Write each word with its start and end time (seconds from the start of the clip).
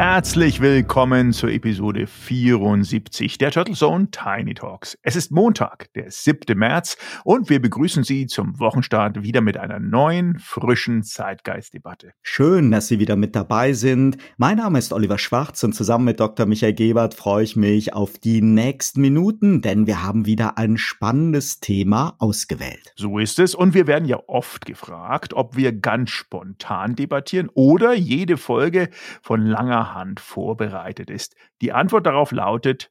Herzlich 0.00 0.62
willkommen 0.62 1.34
zur 1.34 1.50
Episode 1.50 2.06
74 2.06 3.36
der 3.36 3.50
Turtle 3.50 3.74
Zone 3.74 4.10
Tiny 4.10 4.54
Talks. 4.54 4.96
Es 5.02 5.14
ist 5.14 5.30
Montag, 5.30 5.92
der 5.92 6.10
7. 6.10 6.58
März 6.58 6.96
und 7.22 7.50
wir 7.50 7.60
begrüßen 7.60 8.02
Sie 8.02 8.26
zum 8.26 8.58
Wochenstart 8.58 9.22
wieder 9.22 9.42
mit 9.42 9.58
einer 9.58 9.78
neuen, 9.78 10.38
frischen 10.38 11.02
Zeitgeistdebatte. 11.02 12.14
Schön, 12.22 12.70
dass 12.70 12.88
Sie 12.88 12.98
wieder 12.98 13.14
mit 13.14 13.36
dabei 13.36 13.74
sind. 13.74 14.16
Mein 14.38 14.56
Name 14.56 14.78
ist 14.78 14.94
Oliver 14.94 15.18
Schwarz 15.18 15.62
und 15.64 15.74
zusammen 15.74 16.06
mit 16.06 16.18
Dr. 16.18 16.46
Michael 16.46 16.72
Gebert 16.72 17.12
freue 17.12 17.44
ich 17.44 17.54
mich 17.54 17.92
auf 17.92 18.16
die 18.16 18.40
nächsten 18.40 19.02
Minuten, 19.02 19.60
denn 19.60 19.86
wir 19.86 20.02
haben 20.02 20.24
wieder 20.24 20.56
ein 20.56 20.78
spannendes 20.78 21.60
Thema 21.60 22.14
ausgewählt. 22.20 22.94
So 22.96 23.18
ist 23.18 23.38
es 23.38 23.54
und 23.54 23.74
wir 23.74 23.86
werden 23.86 24.08
ja 24.08 24.18
oft 24.28 24.64
gefragt, 24.64 25.34
ob 25.34 25.58
wir 25.58 25.72
ganz 25.72 26.08
spontan 26.08 26.96
debattieren 26.96 27.50
oder 27.52 27.92
jede 27.92 28.38
Folge 28.38 28.88
von 29.20 29.42
langer 29.42 29.89
Hand 29.94 30.20
vorbereitet 30.20 31.10
ist? 31.10 31.36
Die 31.60 31.72
Antwort 31.72 32.06
darauf 32.06 32.32
lautet 32.32 32.90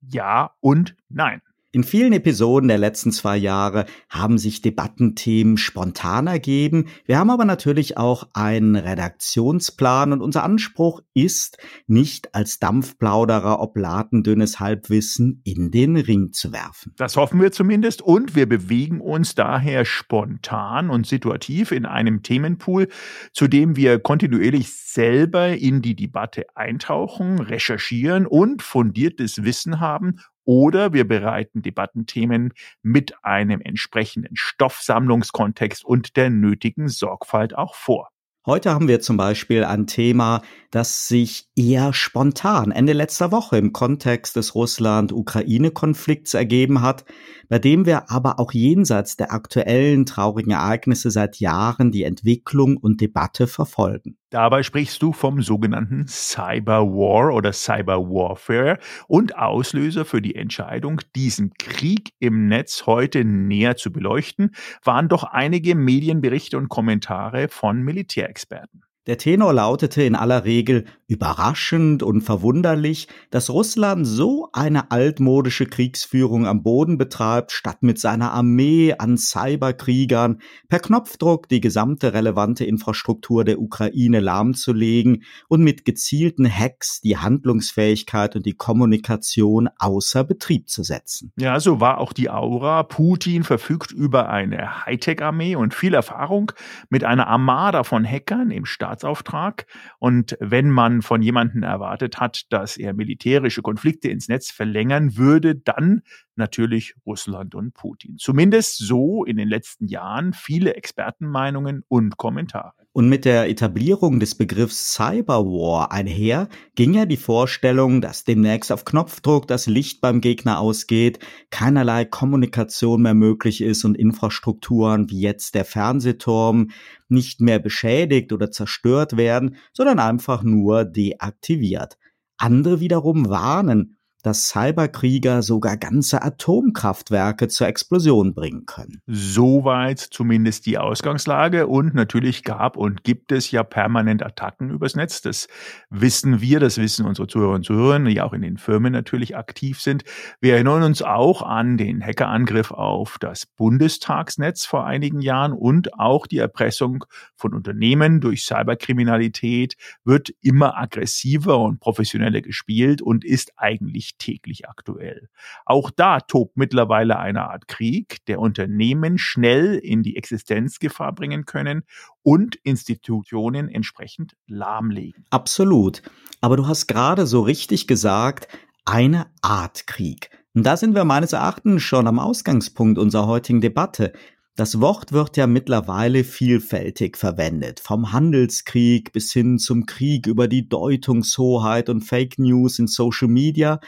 ja 0.00 0.54
und 0.60 0.96
nein. 1.08 1.42
In 1.76 1.84
vielen 1.84 2.14
Episoden 2.14 2.68
der 2.68 2.78
letzten 2.78 3.12
zwei 3.12 3.36
Jahre 3.36 3.84
haben 4.08 4.38
sich 4.38 4.62
Debattenthemen 4.62 5.58
spontan 5.58 6.26
ergeben. 6.26 6.86
Wir 7.04 7.18
haben 7.18 7.28
aber 7.28 7.44
natürlich 7.44 7.98
auch 7.98 8.28
einen 8.32 8.76
Redaktionsplan 8.76 10.14
und 10.14 10.22
unser 10.22 10.42
Anspruch 10.42 11.02
ist, 11.12 11.58
nicht 11.86 12.34
als 12.34 12.60
Dampfplauderer 12.60 13.60
oblatendünnes 13.60 14.58
Halbwissen 14.58 15.42
in 15.44 15.70
den 15.70 15.98
Ring 15.98 16.32
zu 16.32 16.50
werfen. 16.50 16.94
Das 16.96 17.18
hoffen 17.18 17.42
wir 17.42 17.52
zumindest 17.52 18.00
und 18.00 18.34
wir 18.34 18.48
bewegen 18.48 19.02
uns 19.02 19.34
daher 19.34 19.84
spontan 19.84 20.88
und 20.88 21.06
situativ 21.06 21.72
in 21.72 21.84
einem 21.84 22.22
Themenpool, 22.22 22.88
zu 23.34 23.48
dem 23.48 23.76
wir 23.76 23.98
kontinuierlich 23.98 24.74
selber 24.74 25.48
in 25.48 25.82
die 25.82 25.94
Debatte 25.94 26.46
eintauchen, 26.54 27.38
recherchieren 27.38 28.26
und 28.26 28.62
fundiertes 28.62 29.44
Wissen 29.44 29.78
haben 29.78 30.16
oder 30.46 30.94
wir 30.94 31.06
bereiten 31.06 31.60
Debattenthemen 31.60 32.54
mit 32.82 33.22
einem 33.22 33.60
entsprechenden 33.60 34.34
Stoffsammlungskontext 34.34 35.84
und 35.84 36.16
der 36.16 36.30
nötigen 36.30 36.88
Sorgfalt 36.88 37.54
auch 37.54 37.74
vor. 37.74 38.08
Heute 38.46 38.70
haben 38.70 38.86
wir 38.86 39.00
zum 39.00 39.16
Beispiel 39.16 39.64
ein 39.64 39.88
Thema, 39.88 40.40
das 40.70 41.08
sich 41.08 41.48
eher 41.56 41.92
spontan 41.92 42.70
Ende 42.70 42.92
letzter 42.92 43.32
Woche 43.32 43.58
im 43.58 43.72
Kontext 43.72 44.36
des 44.36 44.54
Russland-Ukraine-Konflikts 44.54 46.32
ergeben 46.34 46.80
hat, 46.80 47.04
bei 47.48 47.58
dem 47.58 47.86
wir 47.86 48.08
aber 48.08 48.38
auch 48.38 48.52
jenseits 48.52 49.16
der 49.16 49.32
aktuellen 49.32 50.06
traurigen 50.06 50.52
Ereignisse 50.52 51.10
seit 51.10 51.40
Jahren 51.40 51.90
die 51.90 52.04
Entwicklung 52.04 52.76
und 52.76 53.00
Debatte 53.00 53.48
verfolgen. 53.48 54.16
Dabei 54.30 54.64
sprichst 54.64 55.00
du 55.02 55.12
vom 55.12 55.40
sogenannten 55.40 56.08
Cyber 56.08 56.80
War 56.82 57.32
oder 57.32 57.52
Cyber 57.52 58.00
Warfare 58.10 58.78
und 59.06 59.36
Auslöser 59.38 60.04
für 60.04 60.20
die 60.20 60.34
Entscheidung, 60.34 61.00
diesen 61.14 61.54
Krieg 61.54 62.12
im 62.18 62.48
Netz 62.48 62.86
heute 62.86 63.24
näher 63.24 63.76
zu 63.76 63.92
beleuchten, 63.92 64.54
waren 64.82 65.08
doch 65.08 65.22
einige 65.22 65.76
Medienberichte 65.76 66.58
und 66.58 66.68
Kommentare 66.68 67.48
von 67.48 67.82
Militärexperten. 67.82 68.85
Der 69.06 69.18
Tenor 69.18 69.52
lautete 69.52 70.02
in 70.02 70.16
aller 70.16 70.44
Regel 70.44 70.84
überraschend 71.06 72.02
und 72.02 72.22
verwunderlich, 72.22 73.06
dass 73.30 73.50
Russland 73.50 74.04
so 74.04 74.48
eine 74.52 74.90
altmodische 74.90 75.66
Kriegsführung 75.66 76.48
am 76.48 76.64
Boden 76.64 76.98
betreibt, 76.98 77.52
statt 77.52 77.84
mit 77.84 78.00
seiner 78.00 78.32
Armee 78.32 78.94
an 78.98 79.16
Cyberkriegern 79.16 80.40
per 80.68 80.80
Knopfdruck 80.80 81.48
die 81.48 81.60
gesamte 81.60 82.14
relevante 82.14 82.64
Infrastruktur 82.64 83.44
der 83.44 83.60
Ukraine 83.60 84.18
lahmzulegen 84.18 85.22
und 85.46 85.62
mit 85.62 85.84
gezielten 85.84 86.52
Hacks 86.52 87.00
die 87.00 87.16
Handlungsfähigkeit 87.16 88.34
und 88.34 88.44
die 88.44 88.54
Kommunikation 88.54 89.68
außer 89.78 90.24
Betrieb 90.24 90.68
zu 90.68 90.82
setzen. 90.82 91.32
Ja, 91.38 91.60
so 91.60 91.78
war 91.78 91.98
auch 91.98 92.12
die 92.12 92.30
Aura. 92.30 92.82
Putin 92.82 93.44
verfügt 93.44 93.92
über 93.92 94.28
eine 94.30 94.84
Hightech-Armee 94.84 95.54
und 95.54 95.74
viel 95.74 95.94
Erfahrung 95.94 96.50
mit 96.90 97.04
einer 97.04 97.28
Armada 97.28 97.84
von 97.84 98.04
Hackern 98.04 98.50
im 98.50 98.66
Staat 98.66 98.95
Staatsauftrag. 98.96 99.66
Und 99.98 100.36
wenn 100.40 100.70
man 100.70 101.02
von 101.02 101.22
jemandem 101.22 101.62
erwartet 101.62 102.18
hat, 102.18 102.52
dass 102.52 102.76
er 102.76 102.94
militärische 102.94 103.62
Konflikte 103.62 104.08
ins 104.08 104.28
Netz 104.28 104.50
verlängern 104.50 105.16
würde, 105.16 105.54
dann 105.54 106.02
natürlich 106.38 106.94
Russland 107.04 107.54
und 107.54 107.74
Putin. 107.74 108.16
Zumindest 108.18 108.78
so 108.78 109.24
in 109.24 109.36
den 109.36 109.48
letzten 109.48 109.88
Jahren 109.88 110.32
viele 110.32 110.74
Expertenmeinungen 110.74 111.82
und 111.88 112.16
Kommentare. 112.16 112.72
Und 112.92 113.08
mit 113.08 113.24
der 113.24 113.48
Etablierung 113.50 114.20
des 114.20 114.34
Begriffs 114.34 114.94
Cyberwar 114.94 115.92
einher 115.92 116.48
ging 116.74 116.94
ja 116.94 117.04
die 117.04 117.18
Vorstellung, 117.18 118.00
dass 118.00 118.24
demnächst 118.24 118.72
auf 118.72 118.84
Knopfdruck 118.84 119.46
das 119.46 119.66
Licht 119.66 120.00
beim 120.00 120.20
Gegner 120.20 120.58
ausgeht, 120.60 121.18
keinerlei 121.50 122.04
Kommunikation 122.04 123.02
mehr 123.02 123.14
möglich 123.14 123.60
ist 123.60 123.84
und 123.84 123.98
Infrastrukturen 123.98 125.10
wie 125.10 125.20
jetzt 125.20 125.54
der 125.54 125.66
Fernsehturm 125.66 126.70
nicht 127.08 127.40
mehr 127.40 127.58
beschädigt 127.58 128.32
oder 128.32 128.50
zerstört 128.50 129.16
werden, 129.16 129.56
sondern 129.72 129.98
einfach 129.98 130.42
nur 130.42 130.84
deaktiviert. 130.84 131.98
Andere 132.38 132.80
wiederum 132.80 133.28
warnen 133.28 133.95
dass 134.26 134.48
Cyberkrieger 134.48 135.40
sogar 135.40 135.76
ganze 135.76 136.20
Atomkraftwerke 136.20 137.46
zur 137.46 137.68
Explosion 137.68 138.34
bringen 138.34 138.66
können. 138.66 139.00
Soweit 139.06 140.00
zumindest 140.00 140.66
die 140.66 140.78
Ausgangslage 140.78 141.68
und 141.68 141.94
natürlich 141.94 142.42
gab 142.42 142.76
und 142.76 143.04
gibt 143.04 143.30
es 143.30 143.52
ja 143.52 143.62
permanent 143.62 144.24
Attacken 144.24 144.70
übers 144.70 144.96
Netz. 144.96 145.22
Das 145.22 145.46
wissen 145.90 146.40
wir, 146.40 146.58
das 146.58 146.76
wissen 146.76 147.06
unsere 147.06 147.28
Zuhörer 147.28 147.54
und 147.54 147.64
Zuhörer, 147.64 148.00
die 148.00 148.20
auch 148.20 148.32
in 148.32 148.42
den 148.42 148.58
Firmen 148.58 148.92
natürlich 148.92 149.36
aktiv 149.36 149.80
sind. 149.80 150.02
Wir 150.40 150.54
erinnern 150.54 150.82
uns 150.82 151.02
auch 151.02 151.42
an 151.42 151.76
den 151.76 152.04
Hackerangriff 152.04 152.72
auf 152.72 153.18
das 153.20 153.46
Bundestagsnetz 153.46 154.64
vor 154.64 154.86
einigen 154.86 155.20
Jahren 155.20 155.52
und 155.52 156.00
auch 156.00 156.26
die 156.26 156.38
Erpressung 156.38 157.04
von 157.36 157.54
Unternehmen 157.54 158.20
durch 158.20 158.44
Cyberkriminalität 158.44 159.76
wird 160.02 160.30
immer 160.40 160.76
aggressiver 160.76 161.60
und 161.60 161.78
professioneller 161.78 162.40
gespielt 162.40 163.00
und 163.00 163.24
ist 163.24 163.52
eigentlich 163.56 164.15
täglich 164.18 164.68
aktuell. 164.68 165.28
Auch 165.64 165.90
da 165.90 166.20
tobt 166.20 166.56
mittlerweile 166.56 167.18
eine 167.18 167.48
Art 167.48 167.68
Krieg, 167.68 168.24
der 168.26 168.40
Unternehmen 168.40 169.18
schnell 169.18 169.76
in 169.76 170.02
die 170.02 170.16
Existenzgefahr 170.16 171.14
bringen 171.14 171.44
können 171.44 171.84
und 172.22 172.56
Institutionen 172.56 173.68
entsprechend 173.68 174.36
lahmlegen. 174.46 175.24
Absolut. 175.30 176.02
Aber 176.40 176.56
du 176.56 176.66
hast 176.66 176.86
gerade 176.86 177.26
so 177.26 177.40
richtig 177.40 177.86
gesagt, 177.86 178.48
eine 178.84 179.26
Art 179.42 179.86
Krieg. 179.86 180.30
Und 180.54 180.64
da 180.64 180.78
sind 180.78 180.94
wir 180.94 181.04
meines 181.04 181.34
Erachtens 181.34 181.82
schon 181.82 182.06
am 182.06 182.18
Ausgangspunkt 182.18 182.98
unserer 182.98 183.26
heutigen 183.26 183.60
Debatte. 183.60 184.12
Das 184.56 184.80
Wort 184.80 185.12
wird 185.12 185.36
ja 185.36 185.46
mittlerweile 185.46 186.24
vielfältig 186.24 187.18
verwendet, 187.18 187.78
vom 187.78 188.12
Handelskrieg 188.12 189.12
bis 189.12 189.30
hin 189.30 189.58
zum 189.58 189.84
Krieg 189.84 190.26
über 190.26 190.48
die 190.48 190.66
Deutungshoheit 190.66 191.90
und 191.90 192.00
Fake 192.00 192.38
News 192.38 192.78
in 192.78 192.86
Social 192.86 193.28
Media, 193.28 193.80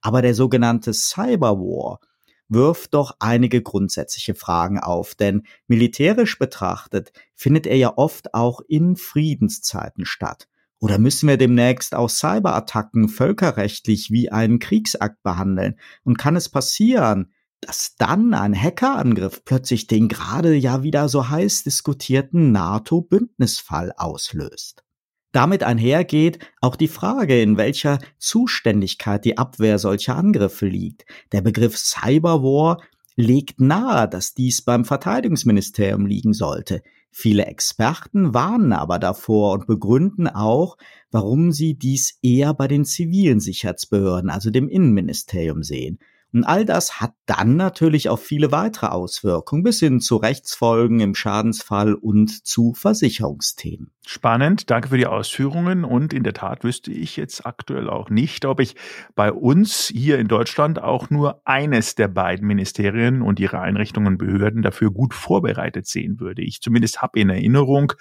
aber 0.00 0.22
der 0.22 0.34
sogenannte 0.34 0.92
Cyberwar 0.94 2.00
wirft 2.48 2.94
doch 2.94 3.14
einige 3.20 3.62
grundsätzliche 3.62 4.34
Fragen 4.34 4.80
auf, 4.80 5.14
denn 5.14 5.44
militärisch 5.68 6.40
betrachtet 6.40 7.12
findet 7.36 7.68
er 7.68 7.76
ja 7.76 7.96
oft 7.96 8.34
auch 8.34 8.60
in 8.66 8.96
Friedenszeiten 8.96 10.04
statt. 10.04 10.48
Oder 10.80 10.98
müssen 10.98 11.28
wir 11.28 11.36
demnächst 11.36 11.94
auch 11.94 12.10
Cyberattacken 12.10 13.08
völkerrechtlich 13.08 14.10
wie 14.10 14.32
einen 14.32 14.58
Kriegsakt 14.58 15.22
behandeln? 15.22 15.78
Und 16.02 16.18
kann 16.18 16.34
es 16.34 16.48
passieren, 16.48 17.32
dass 17.60 17.96
dann 17.98 18.34
ein 18.34 18.54
Hackerangriff 18.54 19.44
plötzlich 19.44 19.86
den 19.86 20.08
gerade 20.08 20.54
ja 20.54 20.82
wieder 20.82 21.08
so 21.08 21.28
heiß 21.28 21.64
diskutierten 21.64 22.52
NATO-Bündnisfall 22.52 23.92
auslöst. 23.96 24.84
Damit 25.32 25.62
einhergeht 25.62 26.38
auch 26.60 26.76
die 26.76 26.88
Frage, 26.88 27.42
in 27.42 27.56
welcher 27.58 27.98
Zuständigkeit 28.18 29.24
die 29.24 29.36
Abwehr 29.36 29.78
solcher 29.78 30.16
Angriffe 30.16 30.66
liegt. 30.66 31.04
Der 31.32 31.42
Begriff 31.42 31.76
Cyberwar 31.76 32.78
legt 33.16 33.60
nahe, 33.60 34.08
dass 34.08 34.34
dies 34.34 34.62
beim 34.62 34.84
Verteidigungsministerium 34.84 36.06
liegen 36.06 36.32
sollte. 36.32 36.82
Viele 37.10 37.46
Experten 37.46 38.34
warnen 38.34 38.72
aber 38.72 38.98
davor 38.98 39.52
und 39.54 39.66
begründen 39.66 40.28
auch, 40.28 40.76
warum 41.10 41.50
sie 41.50 41.74
dies 41.74 42.18
eher 42.22 42.52
bei 42.52 42.68
den 42.68 42.84
zivilen 42.84 43.40
Sicherheitsbehörden, 43.40 44.30
also 44.30 44.50
dem 44.50 44.68
Innenministerium 44.68 45.62
sehen. 45.62 45.98
Und 46.36 46.44
all 46.44 46.66
das 46.66 47.00
hat 47.00 47.14
dann 47.24 47.56
natürlich 47.56 48.10
auch 48.10 48.18
viele 48.18 48.52
weitere 48.52 48.88
Auswirkungen 48.88 49.62
bis 49.62 49.80
hin 49.80 50.00
zu 50.00 50.16
Rechtsfolgen 50.16 51.00
im 51.00 51.14
Schadensfall 51.14 51.94
und 51.94 52.46
zu 52.46 52.74
Versicherungsthemen. 52.74 53.90
Spannend, 54.08 54.70
danke 54.70 54.90
für 54.90 54.98
die 54.98 55.06
Ausführungen. 55.06 55.84
Und 55.84 56.12
in 56.12 56.22
der 56.22 56.34
Tat 56.34 56.62
wüsste 56.62 56.92
ich 56.92 57.16
jetzt 57.16 57.44
aktuell 57.44 57.88
auch 57.88 58.10
nicht, 58.10 58.44
ob 58.44 58.60
ich 58.60 58.76
bei 59.14 59.32
uns 59.32 59.88
hier 59.88 60.18
in 60.18 60.28
Deutschland 60.28 60.80
auch 60.80 61.10
nur 61.10 61.40
eines 61.44 61.94
der 61.94 62.08
beiden 62.08 62.46
Ministerien 62.46 63.22
und 63.22 63.40
ihre 63.40 63.60
Einrichtungen 63.60 64.06
und 64.06 64.18
Behörden 64.18 64.62
dafür 64.62 64.92
gut 64.92 65.14
vorbereitet 65.14 65.86
sehen 65.88 66.20
würde. 66.20 66.42
Ich 66.42 66.60
zumindest 66.60 67.02
habe 67.02 67.18
in 67.18 67.30
Erinnerung, 67.30 67.94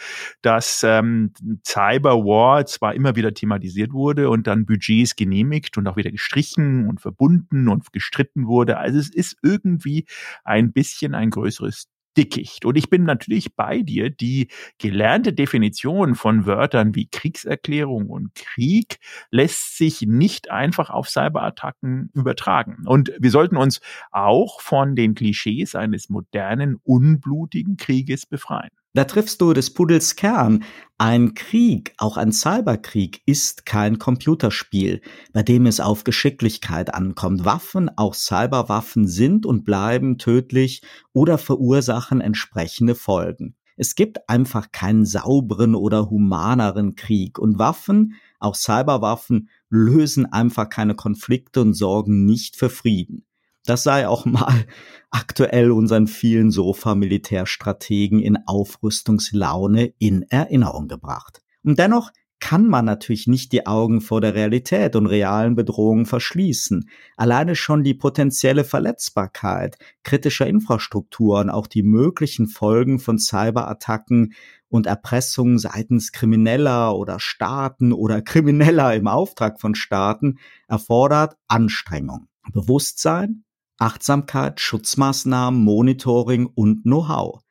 dass 0.43 0.83
ähm, 0.83 1.31
Cyberwar 1.65 2.65
zwar 2.65 2.93
immer 2.93 3.15
wieder 3.15 3.33
thematisiert 3.33 3.93
wurde 3.93 4.29
und 4.29 4.45
dann 4.45 4.65
Budgets 4.65 5.15
genehmigt 5.15 5.77
und 5.77 5.87
auch 5.87 5.95
wieder 5.95 6.11
gestrichen 6.11 6.87
und 6.87 7.01
verbunden 7.01 7.67
und 7.67 7.91
gestritten 7.93 8.24
wurde. 8.35 8.77
Also 8.77 8.99
es 8.99 9.13
ist 9.13 9.37
irgendwie 9.43 10.05
ein 10.43 10.71
bisschen 10.73 11.13
ein 11.15 11.29
größeres 11.29 11.87
Dickicht. 12.17 12.65
Und 12.65 12.77
ich 12.77 12.89
bin 12.89 13.03
natürlich 13.03 13.55
bei 13.55 13.81
dir, 13.81 14.09
die 14.09 14.47
gelernte 14.77 15.33
Definition 15.33 16.15
von 16.15 16.45
Wörtern 16.45 16.95
wie 16.95 17.07
Kriegserklärung 17.07 18.09
und 18.09 18.33
Krieg 18.35 18.99
lässt 19.31 19.77
sich 19.77 20.01
nicht 20.01 20.49
einfach 20.49 20.89
auf 20.89 21.09
Cyberattacken 21.09 22.11
übertragen. 22.13 22.83
Und 22.85 23.11
wir 23.19 23.31
sollten 23.31 23.57
uns 23.57 23.81
auch 24.11 24.61
von 24.61 24.95
den 24.95 25.15
Klischees 25.15 25.75
eines 25.75 26.09
modernen, 26.09 26.77
unblutigen 26.83 27.77
Krieges 27.77 28.25
befreien. 28.25 28.71
Da 28.95 29.03
triffst 29.03 29.41
du 29.41 29.51
des 29.51 29.73
Pudels 29.73 30.15
Kern. 30.15 30.63
Ein 30.97 31.33
Krieg, 31.33 31.93
auch 31.97 32.15
ein 32.15 32.31
Cyberkrieg, 32.31 33.21
ist 33.25 33.65
kein 33.65 33.99
Computerspiel, 33.99 35.01
bei 35.33 35.43
dem 35.43 35.65
es 35.65 35.81
auf 35.81 36.05
Geschicklichkeit 36.05 36.93
ankommt. 36.93 37.43
Waffen, 37.43 37.91
auch 37.97 38.13
Cyberwaffen, 38.13 39.05
sind 39.05 39.45
und 39.45 39.65
bleiben 39.65 40.17
tödlich 40.17 40.81
oder 41.11 41.37
verursachen 41.37 42.21
entsprechende 42.21 42.95
Folgen. 42.95 43.57
Es 43.75 43.95
gibt 43.95 44.29
einfach 44.29 44.71
keinen 44.71 45.05
sauberen 45.05 45.75
oder 45.75 46.09
humaneren 46.09 46.95
Krieg 46.95 47.37
und 47.37 47.59
Waffen, 47.59 48.13
auch 48.39 48.55
Cyberwaffen, 48.55 49.49
lösen 49.69 50.25
einfach 50.25 50.69
keine 50.69 50.95
Konflikte 50.95 51.59
und 51.59 51.73
sorgen 51.73 52.23
nicht 52.23 52.55
für 52.55 52.69
Frieden. 52.69 53.25
Das 53.65 53.83
sei 53.83 54.07
auch 54.07 54.25
mal 54.25 54.65
aktuell 55.09 55.71
unseren 55.71 56.07
vielen 56.07 56.51
Sofa-Militärstrategen 56.51 58.19
in 58.19 58.37
Aufrüstungslaune 58.45 59.93
in 59.97 60.23
Erinnerung 60.29 60.87
gebracht. 60.87 61.41
Und 61.63 61.79
dennoch 61.79 62.11
kann 62.39 62.67
man 62.67 62.85
natürlich 62.85 63.27
nicht 63.27 63.53
die 63.53 63.65
Augen 63.65 64.01
vor 64.01 64.21
der 64.21 64.35
Realität 64.35 64.95
und 64.95 65.07
realen 65.07 65.55
Bedrohungen 65.55 66.05
verschließen. 66.05 66.89
Alleine 67.15 67.55
schon 67.55 67.83
die 67.83 67.93
potenzielle 67.93 68.63
Verletzbarkeit 68.65 69.77
kritischer 70.03 70.45
Infrastrukturen, 70.45 71.49
auch 71.49 71.65
die 71.65 71.81
möglichen 71.81 72.47
Folgen 72.47 72.99
von 72.99 73.17
Cyberattacken 73.17 74.33
und 74.67 74.85
Erpressungen 74.85 75.57
seitens 75.57 76.11
Krimineller 76.11 76.95
oder 76.95 77.19
Staaten 77.19 77.93
oder 77.93 78.21
Krimineller 78.21 78.93
im 78.93 79.07
Auftrag 79.07 79.59
von 79.61 79.73
Staaten 79.73 80.37
erfordert 80.67 81.37
Anstrengung, 81.47 82.27
Bewusstsein 82.51 83.44
Achtsamkeit, 83.77 84.59
Schutzmaßnahmen, 84.59 85.63
Monitoring 85.63 86.47
und 86.47 86.83
Know-how. 86.83 87.41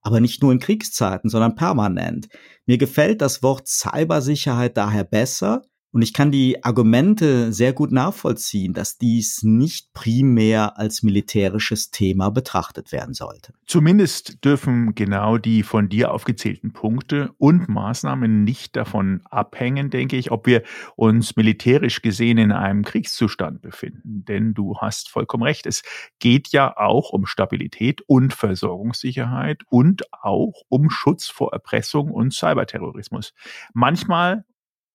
Aber 0.00 0.20
nicht 0.20 0.42
nur 0.42 0.52
in 0.52 0.58
Kriegszeiten, 0.58 1.30
sondern 1.30 1.54
permanent. 1.54 2.28
Mir 2.66 2.78
gefällt 2.78 3.20
das 3.22 3.42
Wort 3.42 3.68
Cybersicherheit 3.68 4.76
daher 4.76 5.04
besser, 5.04 5.62
und 5.94 6.02
ich 6.02 6.12
kann 6.12 6.32
die 6.32 6.64
Argumente 6.64 7.52
sehr 7.52 7.72
gut 7.72 7.92
nachvollziehen, 7.92 8.72
dass 8.72 8.98
dies 8.98 9.44
nicht 9.44 9.92
primär 9.92 10.76
als 10.76 11.04
militärisches 11.04 11.92
Thema 11.92 12.30
betrachtet 12.30 12.90
werden 12.90 13.14
sollte. 13.14 13.54
Zumindest 13.64 14.44
dürfen 14.44 14.96
genau 14.96 15.38
die 15.38 15.62
von 15.62 15.88
dir 15.88 16.10
aufgezählten 16.10 16.72
Punkte 16.72 17.30
und 17.38 17.68
Maßnahmen 17.68 18.42
nicht 18.42 18.74
davon 18.74 19.22
abhängen, 19.30 19.90
denke 19.90 20.16
ich, 20.16 20.32
ob 20.32 20.48
wir 20.48 20.64
uns 20.96 21.36
militärisch 21.36 22.02
gesehen 22.02 22.38
in 22.38 22.50
einem 22.50 22.82
Kriegszustand 22.82 23.62
befinden. 23.62 24.24
Denn 24.24 24.52
du 24.52 24.76
hast 24.78 25.08
vollkommen 25.08 25.44
recht, 25.44 25.64
es 25.64 25.84
geht 26.18 26.48
ja 26.48 26.76
auch 26.76 27.10
um 27.10 27.24
Stabilität 27.24 28.02
und 28.08 28.34
Versorgungssicherheit 28.34 29.62
und 29.70 30.12
auch 30.12 30.54
um 30.68 30.90
Schutz 30.90 31.28
vor 31.28 31.52
Erpressung 31.52 32.10
und 32.10 32.34
Cyberterrorismus. 32.34 33.32
Manchmal 33.74 34.44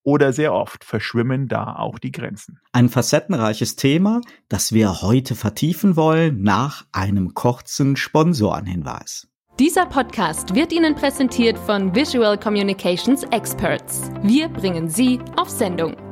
oder 0.02 0.32
sehr 0.32 0.52
oft 0.52 0.84
verschwimmen 0.84 1.48
da 1.48 1.76
auch 1.76 1.98
die 1.98 2.12
Grenzen. 2.12 2.60
Ein 2.72 2.88
facettenreiches 2.88 3.76
Thema, 3.76 4.20
das 4.48 4.72
wir 4.72 5.02
heute 5.02 5.34
vertiefen 5.34 5.96
wollen 5.96 6.42
nach 6.42 6.84
einem 6.92 7.34
kurzen 7.34 7.96
Sponsorenhinweis. 7.96 9.28
Dieser 9.58 9.84
Podcast 9.84 10.54
wird 10.54 10.72
Ihnen 10.72 10.94
präsentiert 10.94 11.58
von 11.58 11.94
Visual 11.94 12.38
Communications 12.38 13.24
Experts. 13.24 14.10
Wir 14.22 14.48
bringen 14.48 14.88
Sie 14.88 15.20
auf 15.36 15.50
Sendung. 15.50 16.09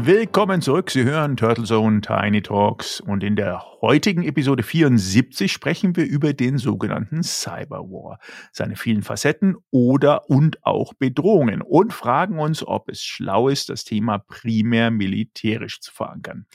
Willkommen 0.00 0.62
zurück. 0.62 0.92
Sie 0.92 1.02
hören 1.02 1.36
Turtle 1.36 1.64
Zone 1.64 2.02
Tiny 2.02 2.40
Talks 2.40 3.00
und 3.00 3.24
in 3.24 3.34
der 3.34 3.64
heutigen 3.80 4.22
Episode 4.22 4.62
74 4.62 5.50
sprechen 5.50 5.96
wir 5.96 6.06
über 6.06 6.34
den 6.34 6.56
sogenannten 6.58 7.24
Cyberwar, 7.24 8.20
seine 8.52 8.76
vielen 8.76 9.02
Facetten 9.02 9.56
oder 9.72 10.30
und 10.30 10.64
auch 10.64 10.94
Bedrohungen 10.94 11.62
und 11.62 11.92
fragen 11.92 12.38
uns, 12.38 12.64
ob 12.64 12.88
es 12.88 13.02
schlau 13.02 13.48
ist, 13.48 13.70
das 13.70 13.82
Thema 13.82 14.18
primär 14.18 14.92
militärisch 14.92 15.80
zu 15.80 15.92
verankern. 15.92 16.46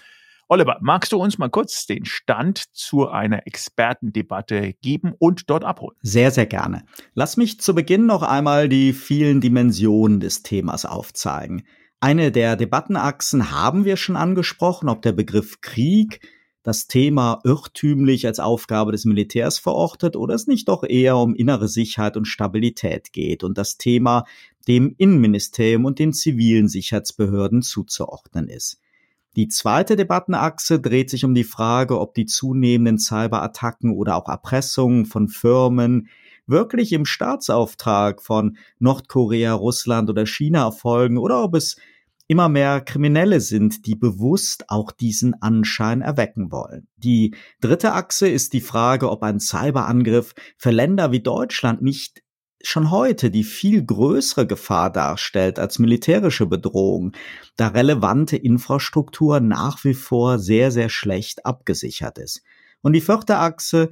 Oliver, 0.48 0.78
magst 0.80 1.12
du 1.12 1.18
uns 1.18 1.38
mal 1.38 1.50
kurz 1.50 1.86
den 1.86 2.06
Stand 2.06 2.60
zu 2.74 3.10
einer 3.10 3.46
Expertendebatte 3.46 4.72
geben 4.82 5.14
und 5.20 5.50
dort 5.50 5.66
abholen? 5.66 5.98
Sehr, 6.02 6.32
sehr 6.32 6.46
gerne. 6.46 6.86
Lass 7.14 7.36
mich 7.36 7.60
zu 7.60 7.76
Beginn 7.76 8.06
noch 8.06 8.24
einmal 8.24 8.70
die 8.70 8.94
vielen 8.94 9.42
Dimensionen 9.42 10.22
des 10.22 10.44
Themas 10.44 10.86
aufzeigen. 10.86 11.64
Eine 12.04 12.34
der 12.34 12.58
Debattenachsen 12.58 13.52
haben 13.52 13.86
wir 13.86 13.96
schon 13.96 14.18
angesprochen, 14.18 14.90
ob 14.90 15.02
der 15.04 15.14
Begriff 15.14 15.62
Krieg 15.62 16.20
das 16.62 16.88
Thema 16.88 17.40
irrtümlich 17.46 18.28
als 18.28 18.42
Aufgabe 18.42 18.92
des 18.92 19.06
Militärs 19.06 19.58
verortet 19.58 20.18
oder 20.18 20.36
es 20.36 20.46
nicht 20.46 20.68
doch 20.68 20.84
eher 20.84 21.16
um 21.16 21.34
innere 21.34 21.70
Sicherheit 21.70 22.18
und 22.18 22.26
Stabilität 22.26 23.14
geht 23.14 23.46
und 23.46 23.58
das 23.58 23.78
Thema 23.78 24.26
dem 24.68 24.96
Innenministerium 24.98 25.86
und 25.86 25.98
den 25.98 26.12
zivilen 26.12 26.68
Sicherheitsbehörden 26.68 27.62
zuzuordnen 27.62 28.50
ist. 28.50 28.82
Die 29.38 29.48
zweite 29.48 29.96
Debattenachse 29.96 30.82
dreht 30.82 31.10
sich 31.10 31.24
um 31.24 31.34
die 31.34 31.46
Frage, 31.46 32.02
ob 32.02 32.16
die 32.16 32.26
zunehmenden 32.26 33.00
Cyberattacken 33.00 33.92
oder 33.92 34.18
auch 34.18 34.28
Erpressungen 34.28 35.06
von 35.06 35.30
Firmen 35.30 36.10
wirklich 36.48 36.92
im 36.92 37.06
Staatsauftrag 37.06 38.22
von 38.22 38.58
Nordkorea, 38.80 39.54
Russland 39.54 40.10
oder 40.10 40.26
China 40.26 40.66
erfolgen 40.66 41.18
oder 41.18 41.42
ob 41.42 41.56
es 41.56 41.78
immer 42.28 42.50
mehr 42.50 42.82
Kriminelle 42.82 43.42
sind, 43.42 43.86
die 43.86 43.96
bewusst 43.96 44.70
auch 44.70 44.92
diesen 44.92 45.42
Anschein 45.42 46.02
erwecken 46.02 46.52
wollen. 46.52 46.88
Die 46.98 47.36
dritte 47.60 47.94
Achse 47.94 48.28
ist 48.28 48.54
die 48.54 48.62
Frage, 48.62 49.10
ob 49.10 49.24
ein 49.24 49.40
Cyberangriff 49.40 50.34
für 50.58 50.72
Länder 50.72 51.12
wie 51.12 51.22
Deutschland 51.22 51.82
nicht 51.82 52.24
schon 52.66 52.92
heute 52.92 53.30
die 53.30 53.44
viel 53.44 53.86
größere 53.86 54.48
Gefahr 54.48 54.90
darstellt 54.90 55.60
als 55.60 55.80
militärische 55.80 56.46
Bedrohung, 56.46 57.12
da 57.58 57.68
relevante 57.68 58.38
Infrastruktur 58.38 59.42
nach 59.42 59.84
wie 59.84 59.94
vor 59.94 60.40
sehr, 60.40 60.72
sehr 60.72 60.90
schlecht 60.90 61.46
abgesichert 61.46 62.18
ist. 62.18 62.42
Und 62.82 62.94
die 62.94 63.02
vierte 63.02 63.38
Achse 63.38 63.90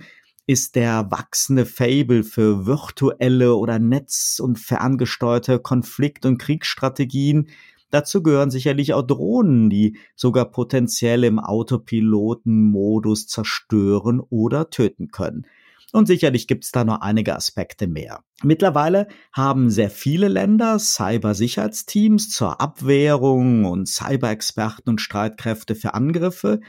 ist 0.48 0.76
der 0.76 1.12
wachsende 1.12 1.66
Fable 1.66 2.24
für 2.24 2.66
virtuelle 2.66 3.56
oder 3.56 3.78
netz- 3.78 4.40
und 4.40 4.58
ferngesteuerte 4.58 5.60
Konflikt- 5.60 6.26
und 6.26 6.40
Kriegsstrategien. 6.40 7.50
Dazu 7.92 8.24
gehören 8.24 8.52
sicherlich 8.52 8.94
auch 8.94 9.04
Drohnen, 9.04 9.70
die 9.70 9.98
sogar 10.16 10.46
potenziell 10.46 11.24
im 11.24 11.40
Autopilotenmodus 11.40 13.28
zerstören 13.28 14.20
oder 14.20 14.70
töten 14.70 15.10
können. 15.10 15.46
Und 15.94 16.08
sicherlich 16.08 16.48
gibt 16.48 16.64
es 16.64 16.72
da 16.72 16.86
noch 16.86 17.02
einige 17.02 17.36
Aspekte 17.36 17.88
mehr. 17.88 18.24
Mittlerweile 18.44 19.08
haben 19.34 19.70
sehr 19.70 19.90
viele 19.90 20.30
Länder 20.30 20.80
Cybersicherheitsteams 20.80 22.30
zur 22.30 22.62
Abwehrung 22.62 23.66
und 23.66 23.88
Cyberexperten 23.88 24.90
und 24.90 25.02
Streitkräfte 25.02 25.76
für 25.76 25.94
Angriffe. 25.94 26.62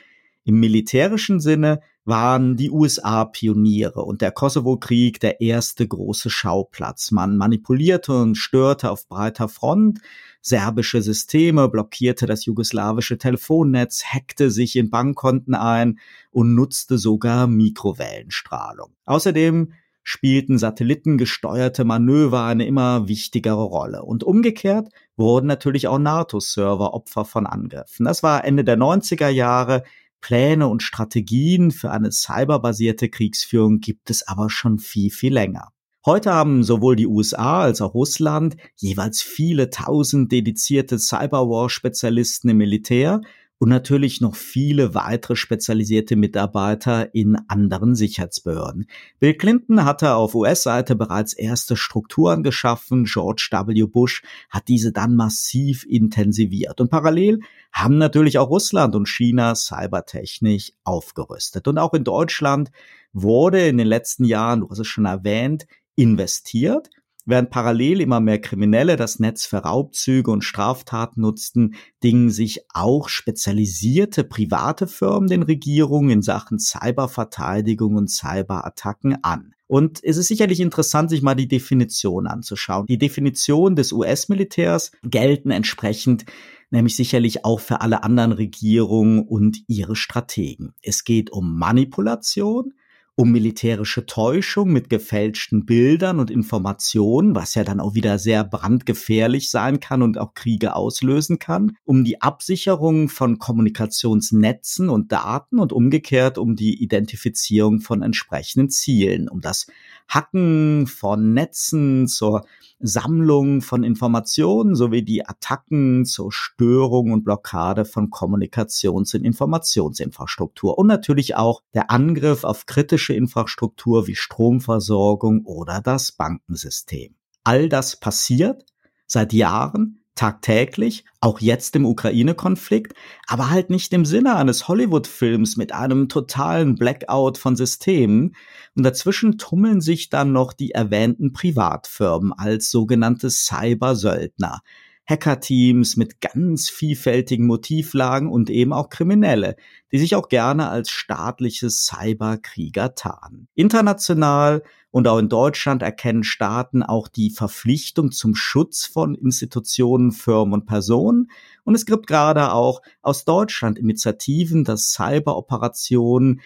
Im 0.45 0.59
militärischen 0.59 1.41
Sinne 1.41 1.81
waren 2.05 2.57
die 2.57 2.71
USA 2.71 3.25
Pioniere 3.25 4.03
und 4.03 4.23
der 4.23 4.33
Kosovo-Krieg 4.33 5.21
der 5.21 5.41
erste 5.41 5.87
große 5.87 6.31
Schauplatz. 6.31 7.13
Man 7.13 7.37
manipulierte 7.37 8.13
und 8.13 8.35
störte 8.37 8.91
auf 8.91 9.07
breiter 9.09 9.49
Front 9.49 10.01
serbische 10.41 11.01
Systeme, 11.01 11.69
blockierte 11.69 12.27
das 12.27 12.45
jugoslawische 12.45 13.19
Telefonnetz, 13.19 14.03
hackte 14.05 14.51
sich 14.51 14.75
in 14.75 14.91
Bankkonten 14.91 15.55
ein 15.55 16.01
und 16.33 16.55
nutzte 16.55 16.99
sogar 16.99 17.47
Mikrowellenstrahlung. 17.47 18.97
Außerdem 19.05 19.73
spielten 20.03 20.59
satellitengesteuerte 20.59 21.85
Manöver 21.85 22.45
eine 22.45 22.67
immer 22.67 23.07
wichtigere 23.07 23.63
Rolle. 23.63 24.03
Und 24.03 24.25
umgekehrt 24.25 24.89
wurden 25.17 25.47
natürlich 25.47 25.87
auch 25.87 25.99
NATO-Server 25.99 26.93
Opfer 26.93 27.25
von 27.25 27.47
Angriffen. 27.47 28.05
Das 28.05 28.25
war 28.25 28.45
Ende 28.45 28.65
der 28.65 28.77
90er 28.77 29.29
Jahre. 29.29 29.85
Pläne 30.23 30.69
und 30.69 30.83
Strategien 30.83 31.71
für 31.71 31.91
eine 31.91 32.11
cyberbasierte 32.11 33.11
Kriegsführung 33.11 33.81
gibt 33.81 34.09
es 34.09 34.27
aber 34.27 34.49
schon 34.49 34.79
viel, 34.79 35.11
viel 35.11 35.35
länger. 35.35 35.73
Heute 36.07 36.33
haben 36.33 36.65
sowohl 36.65 36.97
die 36.97 37.07
USA 37.07 37.63
als 37.63 37.81
auch 37.81 37.95
Russland 37.95 38.57
jeweils 38.77 39.23
viele 39.23 39.71
tausend 39.71 40.33
dedizierte 40.33 40.99
Cyberwar-Spezialisten 40.99 42.49
im 42.49 42.57
Militär 42.57 43.21
und 43.63 43.69
natürlich 43.69 44.21
noch 44.21 44.35
viele 44.35 44.93
weitere 44.93 45.37
spezialisierte 45.37 46.17
Mitarbeiter 46.17 47.15
in 47.15 47.37
anderen 47.47 47.95
Sicherheitsbehörden. 47.95 48.87
Bill 49.21 49.35
Clinton 49.35 49.85
hatte 49.85 50.17
auf 50.17 50.35
US-Seite 50.35 50.97
bereits 50.97 51.33
erste 51.33 51.77
Strukturen 51.77 52.43
geschaffen, 52.43 53.05
George 53.05 53.51
W. 53.53 53.85
Bush 53.85 54.25
hat 54.51 54.67
diese 54.67 54.91
dann 54.91 55.15
massiv 55.15 55.87
intensiviert 55.89 56.81
und 56.81 56.91
parallel 56.91 57.39
haben 57.71 57.99
natürlich 57.99 58.37
auch 58.39 58.51
Russland 58.51 58.97
und 58.97 59.09
China 59.09 59.55
cybertechnisch 59.55 60.73
aufgerüstet. 60.83 61.69
Und 61.69 61.79
auch 61.79 61.95
in 61.95 62.03
Deutschland 62.03 62.73
wurde 63.13 63.69
in 63.69 63.79
den 63.79 63.87
letzten 63.87 64.25
Jahren, 64.25 64.63
du 64.63 64.71
hast 64.71 64.81
es 64.81 64.89
schon 64.89 65.05
erwähnt, 65.05 65.69
investiert 65.95 66.91
Während 67.25 67.51
parallel 67.51 68.01
immer 68.01 68.21
mehr 68.21 68.41
Kriminelle 68.41 68.97
das 68.97 69.21
Netz 69.21 69.47
für 69.47 69.59
Raubzüge 69.59 70.31
und 70.31 70.43
Straftaten 70.43 71.21
nutzten, 71.21 71.75
dingen 72.03 72.31
sich 72.31 72.63
auch 72.75 73.09
spezialisierte 73.09 74.25
private 74.25 74.89
Firmen 74.89 75.29
den 75.29 75.45
Regierungen 75.45 76.11
in 76.11 76.23
Sachen 76.23 76.59
Cyberverteidigung 76.59 77.95
und 77.95 78.11
Cyberattacken 78.11 79.23
an. 79.23 79.55
Und 79.69 80.03
es 80.03 80.17
ist 80.17 80.29
sicherlich 80.29 80.61
interessant, 80.61 81.11
sich 81.11 81.23
mal 81.23 81.35
die 81.35 81.49
Definition 81.49 82.27
anzuschauen. 82.27 82.87
Die 82.87 82.99
Definition 82.99 83.77
des 83.77 83.93
US-Militärs 83.93 84.91
gelten 85.03 85.51
entsprechend 85.51 86.27
nämlich 86.73 86.97
sicherlich 86.97 87.45
auch 87.45 87.61
für 87.61 87.83
alle 87.83 88.03
anderen 88.03 88.33
Regierungen 88.33 89.21
und 89.21 89.59
ihre 89.69 89.95
Strategen. 89.95 90.75
Es 90.83 91.05
geht 91.05 91.31
um 91.31 91.59
Manipulation, 91.59 92.73
um 93.15 93.31
militärische 93.31 94.07
Täuschung 94.07 94.73
mit 94.73 94.89
gefälschten 94.89 95.67
Bildern 95.67 96.19
und 96.19 96.31
Informationen, 96.31 97.35
was 97.35 97.55
ja 97.55 97.63
dann 97.63 97.81
auch 97.81 97.95
wieder 97.95 98.19
sehr 98.19 98.43
brandgefährlich 98.43 99.51
sein 99.51 99.81
kann 99.81 100.03
und 100.03 100.19
auch 100.19 100.35
Kriege 100.35 100.75
auslösen 100.75 101.39
kann, 101.39 101.77
um 101.85 102.05
die 102.05 102.23
Absicherung 102.23 103.09
von 103.09 103.39
Kommunikationsnetzen 103.39 104.89
und 104.89 105.13
Daten 105.13 105.59
und 105.59 105.73
umgekehrt 105.73 106.39
um 106.39 106.57
die 106.57 106.83
Identifizierung 106.83 107.81
von 107.81 108.03
entsprechenden 108.03 108.71
Zielen, 108.71 109.29
um 109.29 109.41
das 109.41 109.67
Hacken 110.09 110.87
von 110.87 111.33
Netzen 111.33 112.07
zur 112.09 112.45
Sammlung 112.81 113.63
von 113.63 113.85
Informationen 113.85 114.75
sowie 114.75 115.03
die 115.03 115.27
Attacken 115.27 116.05
zur 116.05 116.33
Störung 116.33 117.13
und 117.13 117.25
Blockade 117.25 117.85
von 117.85 118.11
Kommunikations- 118.11 119.15
und 119.15 119.25
Informationsinfrastruktur 119.25 120.77
und 120.79 120.89
natürlich 120.89 121.37
auch 121.37 121.63
der 121.75 121.91
Angriff 121.91 122.45
auf 122.45 122.67
kritische 122.67 123.15
Infrastruktur 123.15 124.07
wie 124.07 124.17
Stromversorgung 124.17 125.45
oder 125.45 125.81
das 125.81 126.13
Bankensystem. 126.13 127.15
All 127.45 127.69
das 127.69 127.97
passiert 127.97 128.67
seit 129.07 129.33
Jahren 129.33 130.02
tagtäglich, 130.15 131.05
auch 131.21 131.41
jetzt 131.41 131.75
im 131.77 131.87
Ukraine-Konflikt, 131.87 132.95
aber 133.27 133.51
halt 133.51 133.71
nicht 133.71 133.93
im 133.93 134.05
Sinne 134.05 134.37
eines 134.37 134.69
Hollywood-Films 134.69 135.57
mit 135.57 135.73
einem 135.73 136.09
totalen 136.09 136.75
Blackout 136.75 137.39
von 137.39 137.57
Systemen. 137.57 138.35
Und 138.75 138.83
dazwischen 138.83 139.39
tummeln 139.39 139.81
sich 139.81 140.11
dann 140.11 140.33
noch 140.33 140.53
die 140.53 140.73
erwähnten 140.73 141.33
Privatfirmen 141.33 142.33
als 142.33 142.71
sogenannte 142.71 143.31
Cyber-Söldner. 143.31 144.61
Hacker-Teams 145.09 145.97
mit 145.97 146.21
ganz 146.21 146.71
vielfältigen 146.71 147.47
Motivlagen 147.47 148.31
und 148.31 148.51
eben 148.51 148.73
auch 148.73 148.89
Kriminelle, 148.89 149.57
die 149.91 149.99
sich 149.99 150.15
auch 150.15 150.29
gerne 150.29 150.69
als 150.69 150.91
staatliche 150.91 151.71
Cyberkrieger 151.71 152.95
tarnen. 152.95 153.49
International 153.55 154.63
und 154.93 155.09
auch 155.09 155.19
in 155.19 155.31
Deutschland 155.31 155.83
erkennen 155.83 156.23
Staaten 156.23 156.83
auch 156.83 157.09
die 157.09 157.31
Verpflichtung 157.31 158.13
zum 158.13 158.35
Schutz 158.35 158.85
von 158.85 159.15
Institutionen, 159.15 160.13
Firmen 160.13 160.53
und 160.53 160.67
Personen. 160.67 161.31
Und 161.65 161.75
es 161.75 161.87
gibt 161.87 162.07
gerade 162.07 162.53
auch 162.53 162.83
aus 163.01 163.25
Deutschland 163.25 163.79
Initiativen, 163.79 164.65
dass 164.65 164.93
Cyberoperationen 164.93 166.43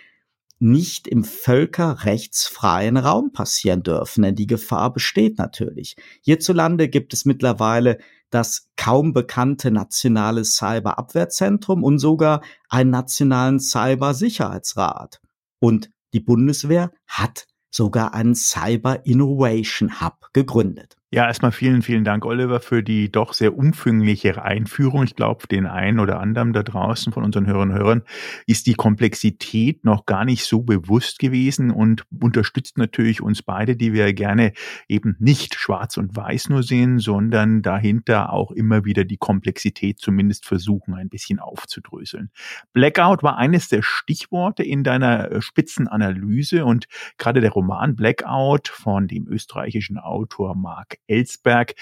nicht 0.58 1.08
im 1.08 1.24
völkerrechtsfreien 1.24 2.96
Raum 2.96 3.32
passieren 3.32 3.82
dürfen, 3.82 4.22
denn 4.22 4.36
die 4.36 4.46
Gefahr 4.46 4.92
besteht 4.92 5.38
natürlich. 5.38 5.96
Hierzulande 6.22 6.88
gibt 6.88 7.12
es 7.12 7.24
mittlerweile 7.24 7.98
das 8.30 8.68
kaum 8.76 9.12
bekannte 9.12 9.72
nationale 9.72 10.44
Cyberabwehrzentrum 10.44 11.82
und 11.82 11.98
sogar 11.98 12.42
einen 12.68 12.90
nationalen 12.90 13.58
Cybersicherheitsrat. 13.58 15.20
Und 15.58 15.90
die 16.12 16.20
Bundeswehr 16.20 16.92
hat 17.06 17.46
sogar 17.70 18.14
einen 18.14 18.34
Cyber 18.34 19.06
Innovation 19.06 20.00
Hub 20.00 20.30
gegründet. 20.32 20.95
Ja, 21.12 21.28
erstmal 21.28 21.52
vielen, 21.52 21.82
vielen 21.82 22.02
Dank, 22.02 22.24
Oliver, 22.24 22.58
für 22.58 22.82
die 22.82 23.12
doch 23.12 23.32
sehr 23.32 23.56
umfängliche 23.56 24.42
Einführung. 24.42 25.04
Ich 25.04 25.14
glaube, 25.14 25.46
den 25.46 25.64
einen 25.64 26.00
oder 26.00 26.18
anderen 26.18 26.52
da 26.52 26.64
draußen 26.64 27.12
von 27.12 27.22
unseren 27.22 27.46
Hörern 27.46 27.70
und 27.70 27.78
Hörern 27.78 28.02
ist 28.48 28.66
die 28.66 28.74
Komplexität 28.74 29.84
noch 29.84 30.04
gar 30.04 30.24
nicht 30.24 30.44
so 30.44 30.62
bewusst 30.62 31.20
gewesen 31.20 31.70
und 31.70 32.02
unterstützt 32.20 32.76
natürlich 32.76 33.22
uns 33.22 33.44
beide, 33.44 33.76
die 33.76 33.92
wir 33.92 34.12
gerne 34.14 34.52
eben 34.88 35.14
nicht 35.20 35.54
schwarz 35.54 35.96
und 35.96 36.16
weiß 36.16 36.48
nur 36.48 36.64
sehen, 36.64 36.98
sondern 36.98 37.62
dahinter 37.62 38.32
auch 38.32 38.50
immer 38.50 38.84
wieder 38.84 39.04
die 39.04 39.16
Komplexität 39.16 40.00
zumindest 40.00 40.44
versuchen, 40.44 40.94
ein 40.94 41.08
bisschen 41.08 41.38
aufzudröseln. 41.38 42.32
Blackout 42.72 43.22
war 43.22 43.36
eines 43.36 43.68
der 43.68 43.82
Stichworte 43.82 44.64
in 44.64 44.82
deiner 44.82 45.30
äh, 45.30 45.40
Spitzenanalyse 45.40 46.64
und 46.64 46.88
gerade 47.16 47.40
der 47.40 47.52
Roman 47.52 47.94
Blackout 47.94 48.66
von 48.66 49.06
dem 49.06 49.28
österreichischen 49.28 49.98
Autor 49.98 50.56
Mark 50.56 50.95
Ellsberg. 51.06 51.74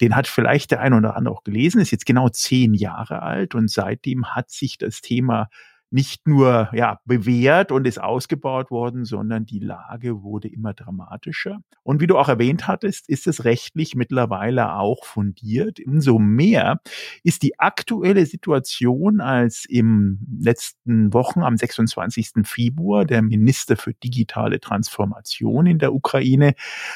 Den 0.00 0.16
hat 0.16 0.26
vielleicht 0.26 0.70
der 0.70 0.80
ein 0.80 0.94
oder 0.94 1.16
andere 1.16 1.34
auch 1.34 1.44
gelesen, 1.44 1.80
ist 1.80 1.90
jetzt 1.90 2.06
genau 2.06 2.28
zehn 2.28 2.74
Jahre 2.74 3.22
alt 3.22 3.54
und 3.54 3.70
seitdem 3.70 4.34
hat 4.34 4.50
sich 4.50 4.78
das 4.78 5.00
Thema 5.00 5.48
nicht 5.90 6.28
nur 6.28 6.70
ja, 6.72 7.00
bewährt 7.04 7.72
und 7.72 7.86
ist 7.86 8.00
ausgebaut 8.00 8.70
worden, 8.70 9.04
sondern 9.04 9.44
die 9.44 9.58
Lage 9.58 10.22
wurde 10.22 10.48
immer 10.48 10.72
dramatischer. 10.72 11.60
Und 11.82 12.00
wie 12.00 12.06
du 12.06 12.16
auch 12.16 12.28
erwähnt 12.28 12.68
hattest, 12.68 13.08
ist 13.08 13.26
es 13.26 13.44
rechtlich 13.44 13.94
mittlerweile 13.94 14.74
auch 14.74 15.04
fundiert. 15.04 15.80
Umso 15.84 16.18
mehr 16.18 16.80
ist 17.24 17.42
die 17.42 17.58
aktuelle 17.58 18.24
Situation, 18.26 19.20
als 19.20 19.64
im 19.68 20.20
letzten 20.38 21.12
Wochen 21.12 21.42
am 21.42 21.56
26. 21.56 22.30
Februar 22.44 23.04
der 23.04 23.22
Minister 23.22 23.76
für 23.76 23.94
digitale 23.94 24.60
Transformation 24.60 25.66
in 25.66 25.78
der 25.78 25.92
Ukraine 25.92 26.54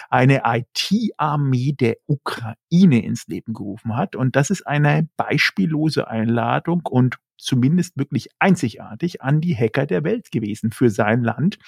eine 0.09 0.43
IT-Armee 0.45 1.73
der 1.73 1.97
Ukraine 2.07 3.05
ins 3.05 3.27
Leben 3.27 3.55
gerufen 3.55 3.97
hat. 3.97 4.15
Und 4.15 4.37
das 4.37 4.51
ist 4.51 4.67
eine 4.67 5.09
beispiellose 5.17 6.07
Einladung 6.09 6.83
und 6.89 7.19
zumindest 7.37 7.97
wirklich 7.97 8.29
einzigartig 8.39 9.23
an 9.23 9.41
die 9.41 9.55
Hacker 9.55 9.87
der 9.87 10.05
Welt 10.05 10.31
gewesen 10.31 10.71
für 10.71 10.91
sein 10.91 11.23
Land, 11.23 11.59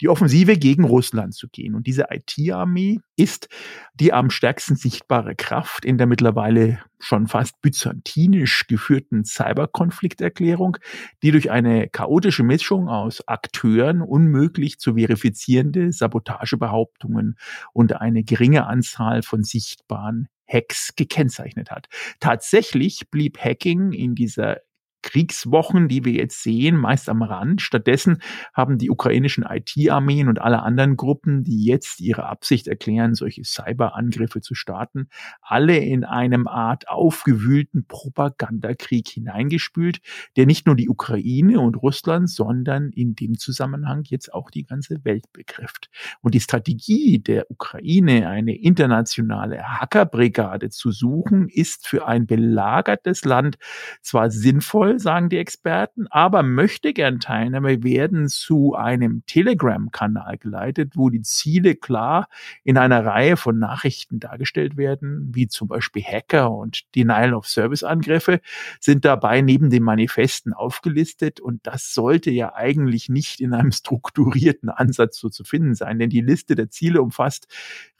die 0.00 0.08
Offensive 0.08 0.56
gegen 0.56 0.84
Russland 0.84 1.34
zu 1.34 1.48
gehen. 1.48 1.74
Und 1.74 1.86
diese 1.86 2.06
IT-Armee 2.10 3.00
ist 3.16 3.48
die 3.94 4.12
am 4.12 4.30
stärksten 4.30 4.76
sichtbare 4.76 5.34
Kraft 5.34 5.84
in 5.84 5.98
der 5.98 6.06
mittlerweile 6.06 6.78
schon 6.98 7.26
fast 7.26 7.60
byzantinisch 7.60 8.66
geführten 8.66 9.24
Cyberkonflikterklärung, 9.24 10.78
die 11.22 11.30
durch 11.30 11.50
eine 11.50 11.88
chaotische 11.88 12.42
Mischung 12.42 12.88
aus 12.88 13.26
Akteuren 13.28 14.00
unmöglich 14.00 14.78
zu 14.78 14.94
verifizierende 14.94 15.92
Sabotagebehauptungen 15.92 17.36
und 17.72 18.00
eine 18.00 18.24
geringe 18.24 18.66
Anzahl 18.66 19.22
von 19.22 19.44
sichtbaren 19.44 20.28
Hacks 20.46 20.94
gekennzeichnet 20.96 21.70
hat. 21.70 21.88
Tatsächlich 22.20 23.10
blieb 23.10 23.38
Hacking 23.38 23.92
in 23.92 24.14
dieser 24.14 24.58
Kriegswochen, 25.04 25.86
die 25.86 26.06
wir 26.06 26.12
jetzt 26.12 26.42
sehen, 26.42 26.78
meist 26.78 27.10
am 27.10 27.20
Rand. 27.20 27.60
Stattdessen 27.60 28.22
haben 28.54 28.78
die 28.78 28.88
ukrainischen 28.88 29.44
IT-Armeen 29.44 30.28
und 30.28 30.40
alle 30.40 30.62
anderen 30.62 30.96
Gruppen, 30.96 31.44
die 31.44 31.62
jetzt 31.62 32.00
ihre 32.00 32.24
Absicht 32.24 32.68
erklären, 32.68 33.14
solche 33.14 33.44
Cyberangriffe 33.44 34.40
zu 34.40 34.54
starten, 34.54 35.08
alle 35.42 35.76
in 35.76 36.04
einem 36.04 36.48
Art 36.48 36.88
aufgewühlten 36.88 37.84
Propagandakrieg 37.86 39.06
hineingespült, 39.06 40.00
der 40.36 40.46
nicht 40.46 40.66
nur 40.66 40.74
die 40.74 40.88
Ukraine 40.88 41.60
und 41.60 41.76
Russland, 41.76 42.30
sondern 42.30 42.88
in 42.88 43.14
dem 43.14 43.36
Zusammenhang 43.36 44.04
jetzt 44.06 44.32
auch 44.32 44.50
die 44.50 44.64
ganze 44.64 45.04
Welt 45.04 45.30
betrifft. 45.34 45.90
Und 46.22 46.32
die 46.32 46.40
Strategie 46.40 47.18
der 47.18 47.50
Ukraine, 47.50 48.26
eine 48.30 48.56
internationale 48.56 49.62
Hackerbrigade 49.64 50.70
zu 50.70 50.92
suchen, 50.92 51.50
ist 51.50 51.86
für 51.86 52.06
ein 52.06 52.26
belagertes 52.26 53.26
Land 53.26 53.58
zwar 54.00 54.30
sinnvoll, 54.30 54.93
sagen 54.98 55.28
die 55.28 55.38
Experten, 55.38 56.06
aber 56.08 56.42
möchte 56.42 56.92
gern 56.92 57.20
Teilnehmer 57.20 57.82
werden 57.82 58.28
zu 58.28 58.74
einem 58.74 59.22
Telegram-Kanal 59.26 60.38
geleitet, 60.38 60.92
wo 60.96 61.10
die 61.10 61.22
Ziele 61.22 61.74
klar 61.74 62.28
in 62.62 62.78
einer 62.78 63.04
Reihe 63.04 63.36
von 63.36 63.58
Nachrichten 63.58 64.20
dargestellt 64.20 64.76
werden, 64.76 65.30
wie 65.34 65.48
zum 65.48 65.68
Beispiel 65.68 66.02
Hacker 66.02 66.50
und 66.50 66.82
Denial 66.94 67.34
of 67.34 67.46
Service 67.46 67.82
Angriffe 67.82 68.40
sind 68.80 69.04
dabei 69.04 69.40
neben 69.40 69.70
den 69.70 69.82
Manifesten 69.82 70.52
aufgelistet 70.52 71.40
und 71.40 71.66
das 71.66 71.94
sollte 71.94 72.30
ja 72.30 72.54
eigentlich 72.54 73.08
nicht 73.08 73.40
in 73.40 73.54
einem 73.54 73.72
strukturierten 73.84 74.68
Ansatz 74.68 75.18
so 75.18 75.28
zu 75.28 75.44
finden 75.44 75.74
sein, 75.74 75.98
denn 75.98 76.10
die 76.10 76.20
Liste 76.20 76.54
der 76.54 76.70
Ziele 76.70 77.02
umfasst 77.02 77.48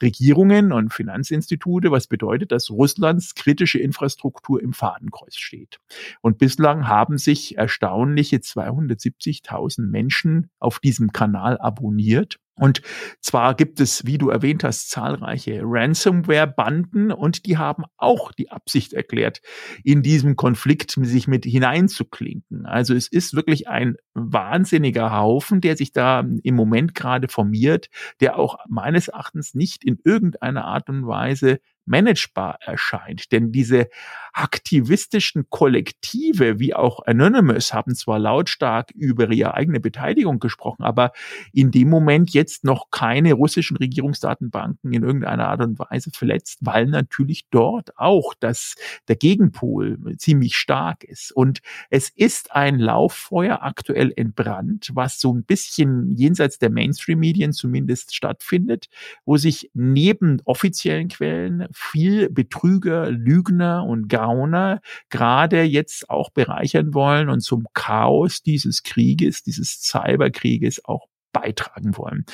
Regierungen 0.01 0.71
und 0.71 0.93
Finanzinstitute, 0.93 1.91
was 1.91 2.07
bedeutet, 2.07 2.51
dass 2.51 2.69
Russlands 2.69 3.35
kritische 3.35 3.79
Infrastruktur 3.79 4.61
im 4.61 4.73
Fadenkreuz 4.73 5.35
steht. 5.35 5.79
Und 6.21 6.37
bislang 6.37 6.84
haben 6.87 7.17
sich 7.17 7.57
erstaunliche 7.57 8.37
270.000 8.37 9.87
Menschen 9.89 10.49
auf 10.59 10.79
diesem 10.79 11.11
Kanal 11.11 11.57
abonniert. 11.57 12.39
Und 12.57 12.81
zwar 13.19 13.53
gibt 13.53 13.81
es, 13.81 14.05
wie 14.05 14.17
du 14.17 14.29
erwähnt 14.29 14.63
hast, 14.63 14.89
zahlreiche 14.89 15.59
Ransomware-Banden 15.61 17.11
und 17.11 17.45
die 17.45 17.57
haben 17.57 17.83
auch 17.97 18.31
die 18.31 18.49
Absicht 18.49 18.93
erklärt, 18.93 19.41
in 19.83 20.01
diesem 20.01 20.37
Konflikt 20.37 20.91
sich 20.91 21.27
mit 21.27 21.43
hineinzuklinken. 21.43 22.65
Also 22.65 22.93
es 22.93 23.09
ist 23.09 23.35
wirklich 23.35 23.67
ein 23.67 23.97
wahnsinniger 24.13 25.11
Haufen, 25.11 25.59
der 25.59 25.75
sich 25.75 25.91
da 25.91 26.23
im 26.43 26.55
Moment 26.55 26.95
gerade 26.95 27.27
formiert, 27.27 27.89
der 28.21 28.39
auch 28.39 28.57
meines 28.69 29.09
Erachtens 29.09 29.53
nicht 29.53 29.83
in 29.83 29.99
irgendeiner 30.05 30.63
Art 30.63 30.87
und 30.87 31.05
Weise 31.05 31.59
managebar 31.85 32.59
erscheint. 32.61 33.31
Denn 33.31 33.51
diese 33.51 33.87
aktivistischen 34.33 35.49
Kollektive, 35.49 36.59
wie 36.59 36.73
auch 36.73 37.05
Anonymous, 37.05 37.73
haben 37.73 37.95
zwar 37.95 38.19
lautstark 38.19 38.91
über 38.91 39.31
ihre 39.31 39.53
eigene 39.53 39.79
Beteiligung 39.79 40.39
gesprochen, 40.39 40.83
aber 40.83 41.13
in 41.53 41.71
dem 41.71 41.89
Moment 41.89 42.31
jetzt 42.31 42.63
noch 42.63 42.91
keine 42.91 43.33
russischen 43.33 43.77
Regierungsdatenbanken 43.77 44.93
in 44.93 45.03
irgendeiner 45.03 45.47
Art 45.47 45.61
und 45.61 45.79
Weise 45.79 46.11
verletzt, 46.11 46.59
weil 46.61 46.87
natürlich 46.87 47.47
dort 47.49 47.97
auch 47.97 48.33
das, 48.39 48.75
der 49.07 49.15
Gegenpol 49.15 49.97
ziemlich 50.17 50.57
stark 50.57 51.03
ist. 51.03 51.31
Und 51.31 51.61
es 51.89 52.09
ist 52.09 52.51
ein 52.51 52.77
Lauffeuer 52.79 53.59
aktuell 53.61 54.11
entbrannt, 54.15 54.91
was 54.93 55.19
so 55.19 55.33
ein 55.33 55.43
bisschen 55.43 56.11
jenseits 56.11 56.59
der 56.59 56.69
Mainstream-Medien 56.69 57.53
zumindest 57.53 58.15
stattfindet, 58.15 58.87
wo 59.25 59.37
sich 59.37 59.71
neben 59.73 60.41
offiziellen 60.43 61.07
Quellen 61.07 61.67
viel 61.75 62.29
Betrüger, 62.29 63.11
Lügner 63.11 63.85
und 63.85 64.07
Gauner 64.07 64.81
gerade 65.09 65.63
jetzt 65.63 66.09
auch 66.09 66.29
bereichern 66.31 66.93
wollen 66.93 67.29
und 67.29 67.41
zum 67.41 67.67
Chaos 67.73 68.41
dieses 68.41 68.83
Krieges, 68.83 69.43
dieses 69.43 69.81
Cyberkrieges 69.81 70.83
auch 70.85 71.07
beitragen 71.35 71.97
wollen. 71.97 72.25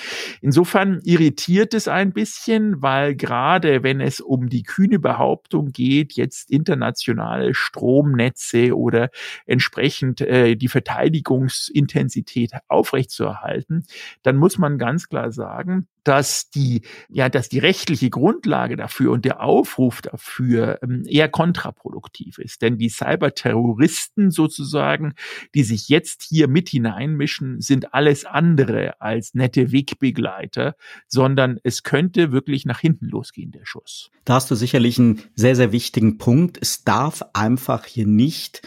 Insofern 0.42 1.00
irritiert 1.04 1.74
es 1.74 1.88
ein 1.88 2.14
bisschen, 2.14 2.84
weil 2.84 3.16
gerade 3.16 3.82
wenn 3.82 4.00
es 4.00 4.22
um 4.22 4.48
die 4.48 4.62
kühne 4.62 5.00
Behauptung 5.00 5.72
geht, 5.72 6.14
jetzt 6.14 6.52
internationale 6.52 7.56
Stromnetze 7.56 8.78
oder 8.78 9.10
entsprechend 9.48 10.22
äh, 10.22 10.56
die 10.56 10.68
Verteidigungsintensität 10.68 12.52
aufrechtzuerhalten, 12.68 13.86
dann 14.22 14.38
muss 14.38 14.60
man 14.60 14.78
ganz 14.78 15.10
klar 15.10 15.32
sagen, 15.32 15.88
dass 16.04 16.50
die, 16.50 16.82
ja, 17.10 17.30
dass 17.30 17.50
die 17.50 17.60
rechtliche 17.60 18.10
Grundlage 18.10 18.76
dafür 18.76 19.12
und 19.12 19.26
der 19.26 19.42
Aufruf 19.42 20.02
dafür 20.02 20.80
ähm, 20.82 21.04
eher 21.08 21.30
kontraproduktiv 21.30 22.38
ist. 22.38 22.62
Denn 22.62 22.78
die 22.78 22.90
Cyberterroristen 22.90 24.32
sozusagen, 24.32 25.14
die 25.54 25.64
sich 25.64 25.90
jetzt 25.90 26.24
hier 26.28 26.48
mit 26.48 26.70
hineinmischen, 26.70 27.62
sind 27.62 27.94
alles 27.94 28.26
andere 28.26 29.00
als 29.00 29.34
nette 29.34 29.72
Wegbegleiter, 29.72 30.76
sondern 31.08 31.60
es 31.64 31.84
könnte 31.84 32.32
wirklich 32.32 32.66
nach 32.66 32.80
hinten 32.80 33.08
losgehen, 33.08 33.52
der 33.52 33.66
Schuss. 33.66 34.10
Da 34.26 34.36
hast 34.36 34.52
du 34.52 34.56
sicherlich 34.56 35.00
einen 35.00 35.22
sehr, 35.36 35.56
sehr 35.56 35.72
wichtigen 35.72 36.18
Punkt. 36.18 36.58
Es 36.62 36.84
darf 36.84 37.24
einfach 37.34 37.86
hier 37.86 38.08
nicht 38.08 38.62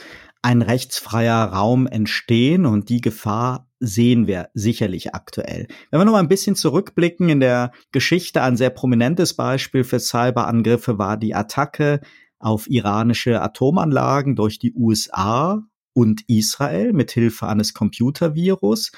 ein 0.45 0.61
rechtsfreier 0.61 1.43
Raum 1.43 1.87
entstehen 1.87 2.67
und 2.67 2.91
die 2.91 3.01
Gefahr 3.01 3.67
sehen 3.81 4.27
wir 4.27 4.51
sicherlich 4.53 5.15
aktuell. 5.15 5.69
Wenn 5.91 6.01
wir 6.01 6.05
noch 6.05 6.13
mal 6.13 6.19
ein 6.19 6.29
bisschen 6.29 6.55
zurückblicken 6.55 7.31
in 7.31 7.41
der 7.41 7.73
Geschichte, 7.93 8.43
ein 8.43 8.59
sehr 8.59 8.69
prominentes 8.69 9.35
Beispiel 9.35 9.85
für 9.85 9.99
Cyberangriffe 9.99 10.99
war 10.99 11.17
die 11.17 11.35
Attacke 11.35 12.03
auf 12.39 12.69
iranische 12.69 13.41
Atomanlagen 13.41 14.37
durch 14.37 14.59
die 14.59 14.75
USA 14.75 15.63
und 15.95 16.29
Israel 16.29 16.93
mit 16.93 17.11
Hilfe 17.13 17.47
eines 17.47 17.73
Computervirus. 17.73 18.93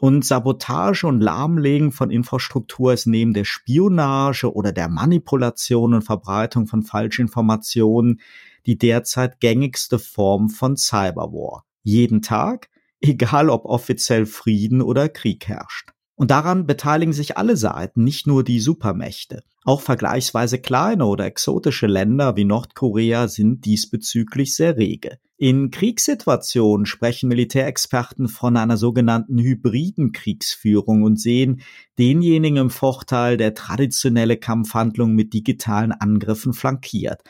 Und 0.00 0.24
Sabotage 0.24 1.06
und 1.06 1.20
Lahmlegen 1.20 1.90
von 1.90 2.10
Infrastruktur 2.10 2.92
ist 2.92 3.06
neben 3.06 3.34
der 3.34 3.44
Spionage 3.44 4.52
oder 4.52 4.70
der 4.70 4.88
Manipulation 4.88 5.94
und 5.94 6.02
Verbreitung 6.02 6.66
von 6.66 6.82
Falschinformationen 6.82 8.20
die 8.68 8.76
derzeit 8.76 9.40
gängigste 9.40 9.98
Form 9.98 10.50
von 10.50 10.76
Cyberwar. 10.76 11.64
Jeden 11.82 12.20
Tag, 12.20 12.68
egal 13.00 13.48
ob 13.48 13.64
offiziell 13.64 14.26
Frieden 14.26 14.82
oder 14.82 15.08
Krieg 15.08 15.48
herrscht. 15.48 15.90
Und 16.18 16.32
daran 16.32 16.66
beteiligen 16.66 17.12
sich 17.12 17.36
alle 17.36 17.56
Seiten, 17.56 18.02
nicht 18.02 18.26
nur 18.26 18.42
die 18.42 18.58
Supermächte. 18.58 19.44
Auch 19.64 19.80
vergleichsweise 19.80 20.58
kleine 20.58 21.06
oder 21.06 21.26
exotische 21.26 21.86
Länder 21.86 22.34
wie 22.34 22.44
Nordkorea 22.44 23.28
sind 23.28 23.64
diesbezüglich 23.64 24.56
sehr 24.56 24.76
rege. 24.76 25.18
In 25.36 25.70
Kriegssituationen 25.70 26.86
sprechen 26.86 27.28
Militärexperten 27.28 28.26
von 28.26 28.56
einer 28.56 28.76
sogenannten 28.76 29.38
hybriden 29.38 30.10
Kriegsführung 30.10 31.04
und 31.04 31.20
sehen 31.20 31.60
denjenigen 32.00 32.56
im 32.56 32.70
Vorteil, 32.70 33.36
der 33.36 33.54
traditionelle 33.54 34.36
Kampfhandlungen 34.36 35.14
mit 35.14 35.32
digitalen 35.32 35.92
Angriffen 35.92 36.52
flankiert. 36.52 37.22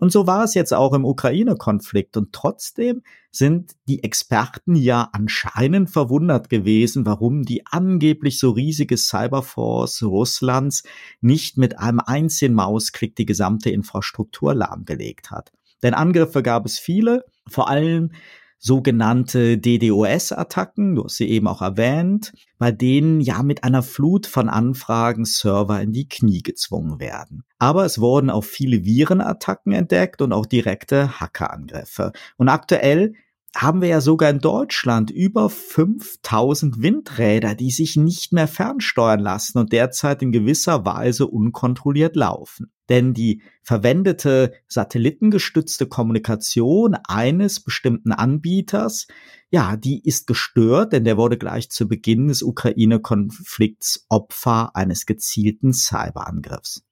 Und 0.00 0.10
so 0.10 0.26
war 0.26 0.44
es 0.44 0.54
jetzt 0.54 0.72
auch 0.72 0.94
im 0.94 1.04
Ukraine-Konflikt. 1.04 2.16
Und 2.16 2.32
trotzdem 2.32 3.02
sind 3.30 3.72
die 3.86 4.02
Experten 4.02 4.74
ja 4.74 5.10
anscheinend 5.12 5.90
verwundert 5.90 6.48
gewesen, 6.48 7.04
warum 7.04 7.42
die 7.42 7.66
angeblich 7.66 8.38
so 8.38 8.50
riesige 8.50 8.96
Cyberforce 8.96 10.02
Russlands 10.02 10.84
nicht 11.20 11.58
mit 11.58 11.78
einem 11.78 12.00
einzigen 12.00 12.54
Mausklick 12.54 13.14
die 13.14 13.26
gesamte 13.26 13.68
Infrastruktur 13.68 14.54
lahmgelegt 14.54 15.30
hat. 15.30 15.52
Denn 15.82 15.92
Angriffe 15.92 16.42
gab 16.42 16.64
es 16.64 16.78
viele, 16.78 17.26
vor 17.46 17.68
allem 17.68 18.12
sogenannte 18.60 19.56
DDoS-Attacken, 19.56 20.94
du 20.94 21.04
hast 21.04 21.16
sie 21.16 21.28
eben 21.28 21.48
auch 21.48 21.62
erwähnt, 21.62 22.32
bei 22.58 22.70
denen 22.70 23.22
ja 23.22 23.42
mit 23.42 23.64
einer 23.64 23.82
Flut 23.82 24.26
von 24.26 24.50
Anfragen 24.50 25.24
Server 25.24 25.80
in 25.80 25.92
die 25.92 26.08
Knie 26.08 26.42
gezwungen 26.42 27.00
werden. 27.00 27.42
Aber 27.58 27.86
es 27.86 28.00
wurden 28.00 28.28
auch 28.28 28.44
viele 28.44 28.84
Virenattacken 28.84 29.72
entdeckt 29.72 30.20
und 30.20 30.34
auch 30.34 30.44
direkte 30.44 31.18
Hackerangriffe. 31.20 32.12
Und 32.36 32.50
aktuell 32.50 33.14
haben 33.56 33.82
wir 33.82 33.88
ja 33.88 34.00
sogar 34.00 34.30
in 34.30 34.38
Deutschland 34.38 35.10
über 35.10 35.50
5000 35.50 36.82
Windräder, 36.82 37.54
die 37.54 37.70
sich 37.70 37.96
nicht 37.96 38.32
mehr 38.32 38.46
fernsteuern 38.46 39.20
lassen 39.20 39.58
und 39.58 39.72
derzeit 39.72 40.22
in 40.22 40.30
gewisser 40.30 40.84
Weise 40.84 41.26
unkontrolliert 41.26 42.14
laufen. 42.14 42.72
Denn 42.88 43.12
die 43.12 43.42
verwendete 43.62 44.52
satellitengestützte 44.68 45.86
Kommunikation 45.86 46.96
eines 47.06 47.60
bestimmten 47.60 48.12
Anbieters, 48.12 49.06
ja, 49.50 49.76
die 49.76 50.00
ist 50.04 50.26
gestört, 50.26 50.92
denn 50.92 51.04
der 51.04 51.16
wurde 51.16 51.38
gleich 51.38 51.70
zu 51.70 51.88
Beginn 51.88 52.28
des 52.28 52.42
Ukraine-Konflikts 52.42 54.06
Opfer 54.08 54.74
eines 54.74 55.06
gezielten 55.06 55.72
Cyberangriffs. 55.72 56.84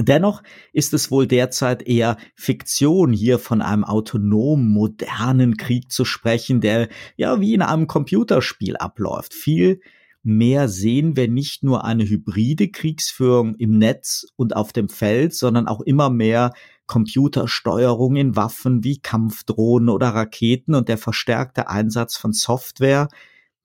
Dennoch 0.00 0.42
ist 0.72 0.92
es 0.92 1.10
wohl 1.10 1.26
derzeit 1.26 1.86
eher 1.86 2.16
Fiktion, 2.34 3.12
hier 3.12 3.38
von 3.38 3.62
einem 3.62 3.84
autonomen, 3.84 4.68
modernen 4.72 5.56
Krieg 5.56 5.92
zu 5.92 6.04
sprechen, 6.04 6.60
der 6.60 6.88
ja 7.16 7.40
wie 7.40 7.54
in 7.54 7.62
einem 7.62 7.86
Computerspiel 7.86 8.76
abläuft. 8.76 9.34
Viel 9.34 9.80
mehr 10.24 10.68
sehen 10.68 11.16
wir 11.16 11.28
nicht 11.28 11.62
nur 11.62 11.84
eine 11.84 12.04
hybride 12.04 12.70
Kriegsführung 12.70 13.54
im 13.54 13.78
Netz 13.78 14.26
und 14.36 14.56
auf 14.56 14.72
dem 14.72 14.88
Feld, 14.88 15.34
sondern 15.34 15.68
auch 15.68 15.82
immer 15.82 16.10
mehr 16.10 16.52
Computersteuerung 16.86 18.16
in 18.16 18.34
Waffen 18.34 18.82
wie 18.82 18.98
Kampfdrohnen 18.98 19.88
oder 19.88 20.08
Raketen 20.08 20.74
und 20.74 20.88
der 20.88 20.98
verstärkte 20.98 21.68
Einsatz 21.68 22.16
von 22.16 22.32
Software, 22.32 23.08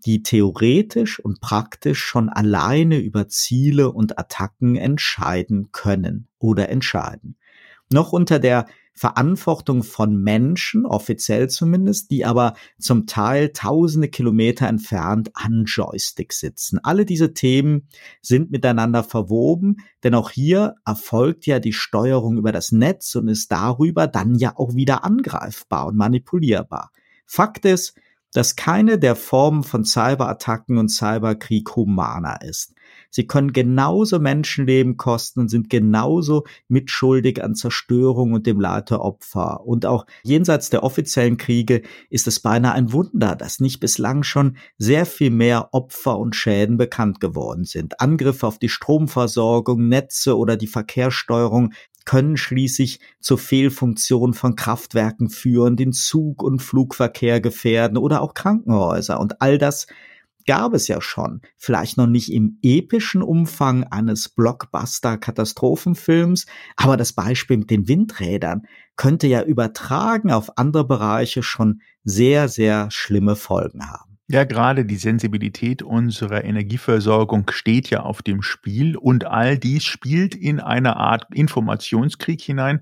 die 0.05 0.23
theoretisch 0.23 1.19
und 1.19 1.41
praktisch 1.41 1.99
schon 1.99 2.29
alleine 2.29 2.97
über 2.97 3.27
Ziele 3.27 3.91
und 3.91 4.17
Attacken 4.17 4.75
entscheiden 4.75 5.71
können 5.71 6.27
oder 6.39 6.69
entscheiden. 6.69 7.35
Noch 7.91 8.13
unter 8.13 8.39
der 8.39 8.67
Verantwortung 8.99 9.83
von 9.83 10.21
Menschen, 10.21 10.85
offiziell 10.85 11.49
zumindest, 11.49 12.11
die 12.11 12.25
aber 12.25 12.55
zum 12.77 13.07
Teil 13.07 13.53
tausende 13.53 14.09
Kilometer 14.09 14.67
entfernt 14.67 15.31
an 15.35 15.63
Joystick 15.65 16.33
sitzen. 16.33 16.79
Alle 16.83 17.05
diese 17.05 17.33
Themen 17.33 17.87
sind 18.21 18.51
miteinander 18.51 19.05
verwoben, 19.05 19.77
denn 20.03 20.15
auch 20.15 20.31
hier 20.31 20.75
erfolgt 20.85 21.45
ja 21.45 21.59
die 21.59 21.71
Steuerung 21.71 22.37
über 22.37 22.51
das 22.51 22.73
Netz 22.73 23.15
und 23.15 23.29
ist 23.29 23.49
darüber 23.53 24.05
dann 24.05 24.35
ja 24.35 24.51
auch 24.57 24.75
wieder 24.75 25.05
angreifbar 25.05 25.87
und 25.87 25.95
manipulierbar. 25.95 26.91
Fakt 27.25 27.63
ist, 27.63 27.95
dass 28.33 28.55
keine 28.55 28.99
der 28.99 29.15
Formen 29.15 29.63
von 29.63 29.83
Cyberattacken 29.83 30.77
und 30.77 30.89
Cyberkrieg 30.89 31.75
humaner 31.75 32.41
ist. 32.41 32.73
Sie 33.11 33.25
können 33.25 33.53
genauso 33.53 34.19
Menschenleben 34.19 34.97
kosten 34.97 35.41
und 35.41 35.49
sind 35.49 35.69
genauso 35.69 36.45
mitschuldig 36.67 37.43
an 37.43 37.55
Zerstörung 37.55 38.33
und 38.33 38.45
dem 38.45 38.59
Leid 38.59 38.91
Opfer. 38.91 39.65
Und 39.65 39.85
auch 39.85 40.05
jenseits 40.23 40.69
der 40.69 40.83
offiziellen 40.83 41.37
Kriege 41.37 41.81
ist 42.09 42.27
es 42.27 42.39
beinahe 42.39 42.73
ein 42.73 42.93
Wunder, 42.93 43.35
dass 43.35 43.59
nicht 43.59 43.79
bislang 43.79 44.23
schon 44.23 44.57
sehr 44.77 45.05
viel 45.05 45.31
mehr 45.31 45.73
Opfer 45.73 46.17
und 46.17 46.35
Schäden 46.35 46.77
bekannt 46.77 47.19
geworden 47.19 47.65
sind. 47.65 47.99
Angriffe 47.99 48.47
auf 48.47 48.57
die 48.57 48.69
Stromversorgung, 48.69 49.87
Netze 49.87 50.37
oder 50.37 50.55
die 50.55 50.67
Verkehrssteuerung 50.67 51.73
können 52.05 52.37
schließlich 52.37 53.01
zur 53.19 53.37
Fehlfunktion 53.37 54.33
von 54.33 54.55
Kraftwerken 54.55 55.29
führen, 55.29 55.75
den 55.75 55.91
Zug- 55.93 56.41
und 56.43 56.61
Flugverkehr 56.61 57.41
gefährden 57.41 57.97
oder 57.97 58.21
auch 58.21 58.33
Krankenhäuser. 58.33 59.19
Und 59.19 59.41
all 59.41 59.57
das 59.57 59.87
gab 60.45 60.73
es 60.73 60.87
ja 60.87 61.01
schon, 61.01 61.41
vielleicht 61.57 61.97
noch 61.97 62.07
nicht 62.07 62.31
im 62.33 62.57
epischen 62.63 63.21
Umfang 63.21 63.83
eines 63.83 64.29
Blockbuster-Katastrophenfilms, 64.29 66.47
aber 66.75 66.97
das 66.97 67.13
Beispiel 67.13 67.57
mit 67.57 67.69
den 67.69 67.87
Windrädern 67.87 68.63
könnte 68.95 69.27
ja 69.27 69.43
übertragen 69.43 70.31
auf 70.31 70.57
andere 70.57 70.87
Bereiche 70.87 71.43
schon 71.43 71.81
sehr, 72.03 72.49
sehr 72.49 72.89
schlimme 72.89 73.35
Folgen 73.35 73.91
haben. 73.91 74.08
Ja, 74.31 74.43
gerade 74.43 74.85
die 74.85 74.97
Sensibilität 74.97 75.81
unserer 75.81 76.43
Energieversorgung 76.43 77.49
steht 77.49 77.89
ja 77.89 78.01
auf 78.01 78.21
dem 78.21 78.43
Spiel 78.43 78.95
und 78.95 79.25
all 79.25 79.57
dies 79.57 79.85
spielt 79.85 80.35
in 80.35 80.59
eine 80.59 80.97
Art 80.97 81.25
Informationskrieg 81.33 82.39
hinein, 82.39 82.81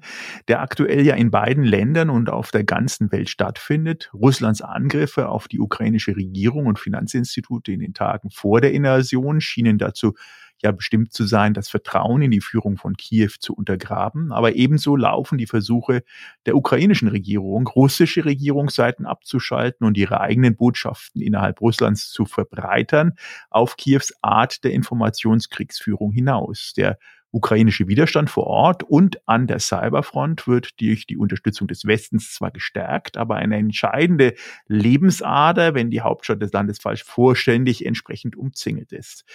der 0.50 0.62
aktuell 0.62 1.06
ja 1.06 1.16
in 1.16 1.32
beiden 1.32 1.64
Ländern 1.64 2.10
und 2.10 2.30
auf 2.30 2.52
der 2.52 2.66
ganzen 2.66 3.14
Welt 3.14 3.30
stattfindet. 3.30 4.12
Russlands 4.14 4.62
Angriffe 4.62 5.30
auf 5.30 5.48
die 5.48 5.62
ukrainische 5.62 6.18
Regierung 6.18 6.66
und 6.66 6.80
Finanzinstitute 6.80 7.72
in 7.72 7.80
den 7.80 7.94
Tagen 7.94 8.30
vor 8.30 8.60
der 8.60 8.74
Invasion 8.74 9.40
schienen 9.40 9.78
dazu 9.78 10.16
ja 10.62 10.72
bestimmt 10.72 11.14
zu 11.14 11.26
sein, 11.26 11.54
das 11.54 11.70
Vertrauen 11.70 12.22
in 12.22 12.32
die 12.32 12.42
Führung 12.42 12.78
von 12.78 12.96
Kiew 12.96 13.32
zu 13.40 13.54
untergraben. 13.54 14.32
Aber 14.32 14.56
ebenso 14.56 14.96
laufen 14.96 15.38
die 15.38 15.46
Versuche 15.46 16.04
der 16.46 16.56
ukrainischen 16.56 17.08
Regierung, 17.08 17.68
russische 17.68 18.26
Regierungsseiten 18.26 19.06
abzuschalten 19.06 19.86
und 19.86 19.98
ihre 19.98 20.22
eigenen 20.22 20.56
Botschaften 20.56 21.22
innerhalb 21.22 21.62
Russlands 21.62 22.10
zu 22.10 22.26
verbreitern, 22.26 23.14
auf 23.50 23.78
Kiews 23.78 24.14
Art 24.22 24.64
der 24.64 24.72
Informationskriegsführung 24.72 26.12
hinaus. 26.12 26.74
Der 26.76 26.98
ukrainische 27.32 27.88
Widerstand 27.88 28.30
vor 28.30 28.48
Ort 28.48 28.84
und 28.84 29.28
an 29.28 29.48
der 29.48 29.60
Cyberfront 29.60 30.48
wird 30.48 30.80
durch 30.80 31.06
die 31.06 31.18
Unterstützung 31.18 31.68
des 31.68 31.86
Westens 31.86 32.34
zwar 32.34 32.52
gestärkt, 32.52 33.18
aber 33.18 33.36
eine 33.36 33.58
entscheidende 33.58 34.34
Lebensader, 34.68 35.74
wenn 35.74 35.92
die 35.92 36.02
Hauptstadt 36.02 36.42
des 36.42 36.54
Landes 36.54 36.80
falsch 36.80 37.04
vollständig 37.04 37.86
entsprechend 37.86 38.36
umzingelt 38.36 38.92
ist. 38.92 39.26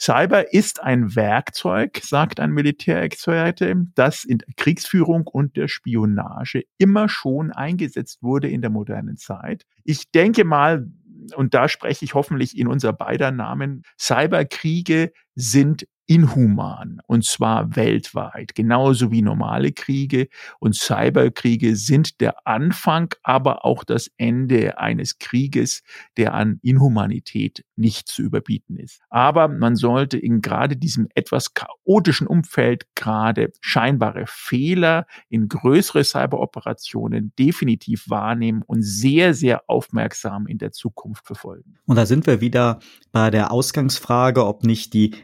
Cyber 0.00 0.52
ist 0.52 0.82
ein 0.82 1.14
Werkzeug, 1.14 2.00
sagt 2.02 2.40
ein 2.40 2.50
Militärexperte, 2.50 3.74
das 3.94 4.24
in 4.24 4.38
Kriegsführung 4.56 5.26
und 5.26 5.56
der 5.56 5.68
Spionage 5.68 6.64
immer 6.78 7.08
schon 7.08 7.52
eingesetzt 7.52 8.22
wurde 8.22 8.48
in 8.48 8.60
der 8.60 8.70
modernen 8.70 9.16
Zeit. 9.16 9.64
Ich 9.84 10.10
denke 10.10 10.44
mal, 10.44 10.88
und 11.36 11.54
da 11.54 11.68
spreche 11.68 12.04
ich 12.04 12.14
hoffentlich 12.14 12.58
in 12.58 12.66
unser 12.66 12.92
beider 12.92 13.30
Namen, 13.30 13.82
Cyberkriege 13.98 15.12
sind 15.34 15.86
inhuman 16.06 17.00
und 17.06 17.24
zwar 17.24 17.76
weltweit, 17.76 18.54
genauso 18.54 19.10
wie 19.10 19.22
normale 19.22 19.72
Kriege 19.72 20.28
und 20.58 20.74
Cyberkriege 20.74 21.76
sind 21.76 22.20
der 22.20 22.46
Anfang, 22.46 23.14
aber 23.22 23.64
auch 23.64 23.84
das 23.84 24.10
Ende 24.16 24.78
eines 24.78 25.18
Krieges, 25.18 25.82
der 26.16 26.34
an 26.34 26.58
Inhumanität 26.62 27.64
nicht 27.76 28.08
zu 28.08 28.22
überbieten 28.22 28.76
ist. 28.76 29.00
Aber 29.08 29.48
man 29.48 29.76
sollte 29.76 30.18
in 30.18 30.40
gerade 30.40 30.76
diesem 30.76 31.08
etwas 31.14 31.54
chaotischen 31.54 32.26
Umfeld 32.26 32.86
gerade 32.94 33.52
scheinbare 33.60 34.24
Fehler 34.26 35.06
in 35.28 35.48
größere 35.48 36.04
Cyberoperationen 36.04 37.32
definitiv 37.38 38.08
wahrnehmen 38.08 38.62
und 38.66 38.82
sehr, 38.82 39.34
sehr 39.34 39.62
aufmerksam 39.68 40.46
in 40.46 40.58
der 40.58 40.72
Zukunft 40.72 41.26
verfolgen. 41.26 41.78
Und 41.86 41.96
da 41.96 42.06
sind 42.06 42.26
wir 42.26 42.40
wieder 42.40 42.78
bei 43.12 43.30
der 43.30 43.50
Ausgangsfrage, 43.50 44.44
ob 44.44 44.64
nicht 44.64 44.92
die 44.92 45.14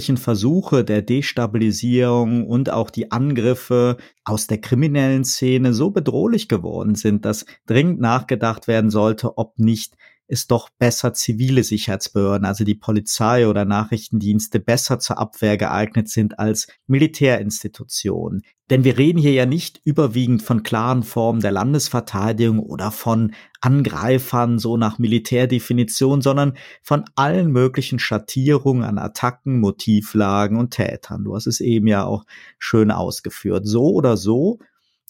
tagtäglichen 0.00 0.16
Versuche 0.16 0.82
der 0.82 1.02
Destabilisierung 1.02 2.46
und 2.46 2.70
auch 2.70 2.90
die 2.90 3.12
Angriffe 3.12 3.98
aus 4.24 4.46
der 4.46 4.58
kriminellen 4.58 5.24
Szene 5.24 5.74
so 5.74 5.90
bedrohlich 5.90 6.48
geworden 6.48 6.94
sind, 6.94 7.24
dass 7.26 7.44
dringend 7.66 8.00
nachgedacht 8.00 8.66
werden 8.66 8.90
sollte, 8.90 9.36
ob 9.36 9.58
nicht 9.58 9.96
es 10.30 10.46
doch 10.46 10.70
besser 10.78 11.12
zivile 11.12 11.64
Sicherheitsbehörden, 11.64 12.46
also 12.46 12.62
die 12.64 12.76
Polizei 12.76 13.48
oder 13.48 13.64
Nachrichtendienste, 13.64 14.60
besser 14.60 15.00
zur 15.00 15.18
Abwehr 15.18 15.56
geeignet 15.56 16.08
sind 16.08 16.38
als 16.38 16.68
Militärinstitutionen. 16.86 18.42
Denn 18.70 18.84
wir 18.84 18.96
reden 18.96 19.18
hier 19.18 19.32
ja 19.32 19.46
nicht 19.46 19.80
überwiegend 19.82 20.42
von 20.42 20.62
klaren 20.62 21.02
Formen 21.02 21.40
der 21.40 21.50
Landesverteidigung 21.50 22.60
oder 22.60 22.92
von 22.92 23.34
Angreifern 23.60 24.60
so 24.60 24.76
nach 24.76 25.00
Militärdefinition, 25.00 26.22
sondern 26.22 26.56
von 26.80 27.04
allen 27.16 27.50
möglichen 27.50 27.98
Schattierungen 27.98 28.84
an 28.84 28.98
Attacken, 28.98 29.58
Motivlagen 29.58 30.56
und 30.56 30.70
Tätern. 30.70 31.24
Du 31.24 31.34
hast 31.34 31.48
es 31.48 31.60
eben 31.60 31.88
ja 31.88 32.04
auch 32.04 32.24
schön 32.60 32.92
ausgeführt. 32.92 33.66
So 33.66 33.86
oder 33.92 34.16
so 34.16 34.60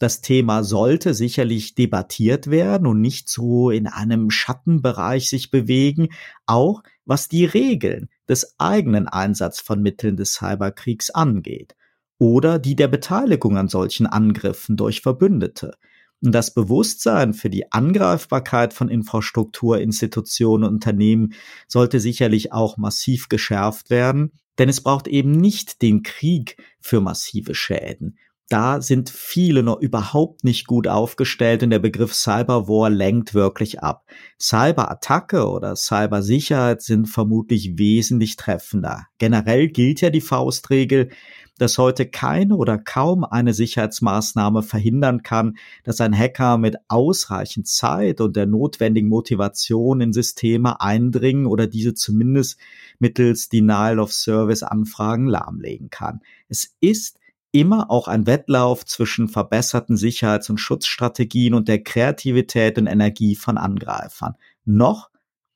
das 0.01 0.23
Thema 0.23 0.65
sollte 0.65 1.13
sicherlich 1.13 1.75
debattiert 1.75 2.51
werden 2.51 2.87
und 2.87 3.03
nicht 3.03 3.29
so 3.29 3.71
in 3.71 3.87
einem 3.87 4.31
Schattenbereich 4.31 5.29
sich 5.29 5.51
bewegen, 5.51 6.09
auch 6.47 6.83
was 7.05 7.29
die 7.29 7.45
Regeln 7.45 8.09
des 8.27 8.55
eigenen 8.59 9.09
Einsatz 9.09 9.61
von 9.61 9.83
Mitteln 9.83 10.17
des 10.17 10.33
Cyberkriegs 10.33 11.11
angeht 11.11 11.77
oder 12.19 12.59
die 12.59 12.77
der 12.77 12.89
Beteiligung 12.89 13.59
an 13.59 13.69
solchen 13.69 14.07
Angriffen 14.07 14.79
durch 14.79 15.03
Verbündete. 15.03 15.77
Und 16.23 16.33
das 16.33 16.55
Bewusstsein 16.55 17.35
für 17.35 17.51
die 17.51 17.71
Angreifbarkeit 17.71 18.73
von 18.73 18.89
Infrastruktur, 18.89 19.81
Institutionen 19.81 20.65
und 20.65 20.75
Unternehmen 20.75 21.35
sollte 21.69 22.01
sicherlich 22.01 22.53
auch 22.55 22.79
massiv 22.79 23.29
geschärft 23.29 23.91
werden, 23.91 24.33
denn 24.59 24.71
es 24.71 24.83
braucht 24.83 25.09
eben 25.09 25.33
nicht 25.33 25.83
den 25.83 26.03
Krieg 26.03 26.57
für 26.81 27.03
massive 27.03 27.55
Schäden 27.55 28.17
da 28.51 28.83
sind 28.83 29.11
viele 29.11 29.63
noch 29.63 29.81
überhaupt 29.81 30.43
nicht 30.43 30.67
gut 30.67 30.89
aufgestellt 30.89 31.63
und 31.63 31.71
der 31.71 31.79
Begriff 31.79 32.13
Cyberwar 32.13 32.91
lenkt 32.91 33.33
wirklich 33.33 33.81
ab. 33.81 34.05
Cyberattacke 34.41 35.49
oder 35.49 35.77
Cybersicherheit 35.77 36.83
sind 36.83 37.07
vermutlich 37.07 37.79
wesentlich 37.79 38.35
treffender. 38.35 39.07
Generell 39.19 39.69
gilt 39.69 40.01
ja 40.01 40.11
die 40.11 40.21
Faustregel, 40.21 41.11
dass 41.59 41.79
heute 41.79 42.07
keine 42.07 42.57
oder 42.57 42.77
kaum 42.77 43.23
eine 43.23 43.55
Sicherheitsmaßnahme 43.55 44.65
verhindern 44.65 45.23
kann, 45.23 45.57
dass 45.85 46.01
ein 46.01 46.17
Hacker 46.17 46.59
mit 46.59 46.77
ausreichend 46.89 47.69
Zeit 47.69 48.21
und 48.21 48.35
der 48.35 48.47
notwendigen 48.47 49.09
Motivation 49.09 50.01
in 50.01 50.13
Systeme 50.13 50.81
eindringen 50.81 51.47
oder 51.47 51.69
diese 51.69 51.95
zumindest 51.95 52.59
mittels 52.99 53.49
Denial 53.49 54.01
of 54.01 54.13
Service 54.13 54.65
Anfragen 54.65 55.29
lahmlegen 55.29 55.89
kann. 55.91 56.21
Es 56.49 56.75
ist 56.81 57.20
immer 57.53 57.91
auch 57.91 58.09
ein 58.09 58.27
Wettlauf 58.27 58.85
zwischen 58.85 59.29
verbesserten 59.29 59.97
Sicherheits- 59.97 60.51
und 60.51 60.59
Schutzstrategien 60.59 61.55
und 61.55 61.69
der 61.69 61.83
Kreativität 61.83 62.79
und 62.79 62.87
Energie 62.87 63.37
von 63.37 63.59
Angreifern. 63.59 64.35
Noch 64.65 65.11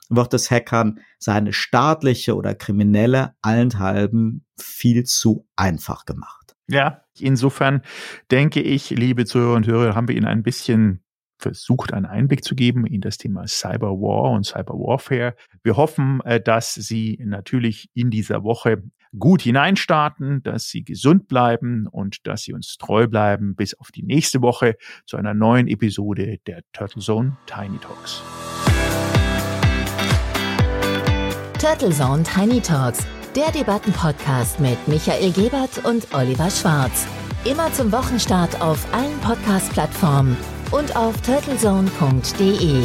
wird 0.08 0.34
es 0.34 0.50
Hackern 0.50 1.00
seine 1.18 1.52
staatliche 1.52 2.36
oder 2.36 2.54
kriminelle 2.54 3.34
allenthalben 3.42 4.44
viel 4.58 5.04
zu 5.04 5.46
einfach 5.56 6.04
gemacht. 6.04 6.54
Ja, 6.68 7.02
insofern 7.18 7.82
denke 8.30 8.60
ich, 8.60 8.90
liebe 8.90 9.24
Zuhörer 9.24 9.56
und 9.56 9.66
Hörer, 9.66 9.94
haben 9.94 10.08
wir 10.08 10.16
Ihnen 10.16 10.26
ein 10.26 10.42
bisschen 10.42 11.04
versucht, 11.38 11.92
einen 11.92 12.06
Einblick 12.06 12.44
zu 12.44 12.54
geben 12.54 12.86
in 12.86 13.00
das 13.00 13.18
Thema 13.18 13.46
Cyberwar 13.46 14.30
und 14.30 14.46
Cyberwarfare. 14.46 15.36
Wir 15.62 15.76
hoffen, 15.76 16.20
äh, 16.24 16.40
dass 16.40 16.74
Sie 16.74 17.18
natürlich 17.22 17.90
in 17.94 18.10
dieser 18.10 18.44
Woche 18.44 18.82
gut 19.18 19.42
hineinstarten, 19.42 20.42
dass 20.42 20.68
Sie 20.68 20.84
gesund 20.84 21.28
bleiben 21.28 21.86
und 21.86 22.26
dass 22.26 22.42
Sie 22.42 22.52
uns 22.52 22.76
treu 22.76 23.06
bleiben 23.06 23.54
bis 23.54 23.74
auf 23.74 23.90
die 23.90 24.02
nächste 24.02 24.42
Woche 24.42 24.76
zu 25.06 25.16
einer 25.16 25.34
neuen 25.34 25.68
Episode 25.68 26.38
der 26.46 26.62
Turtle 26.72 27.02
Zone 27.02 27.36
Tiny 27.46 27.78
Talks. 27.78 28.22
Turtle 31.58 31.90
Zone 31.90 32.22
Tiny 32.22 32.60
Talks, 32.60 33.06
der 33.34 33.50
Debattenpodcast 33.50 34.60
mit 34.60 34.76
Michael 34.86 35.32
Gebert 35.32 35.84
und 35.84 36.12
Oliver 36.14 36.50
Schwarz. 36.50 37.06
Immer 37.44 37.72
zum 37.72 37.92
Wochenstart 37.92 38.60
auf 38.60 38.86
allen 38.92 39.18
Podcast-Plattformen 39.20 40.36
und 40.70 40.96
auf 40.96 41.20
turtlezone.de. 41.22 42.84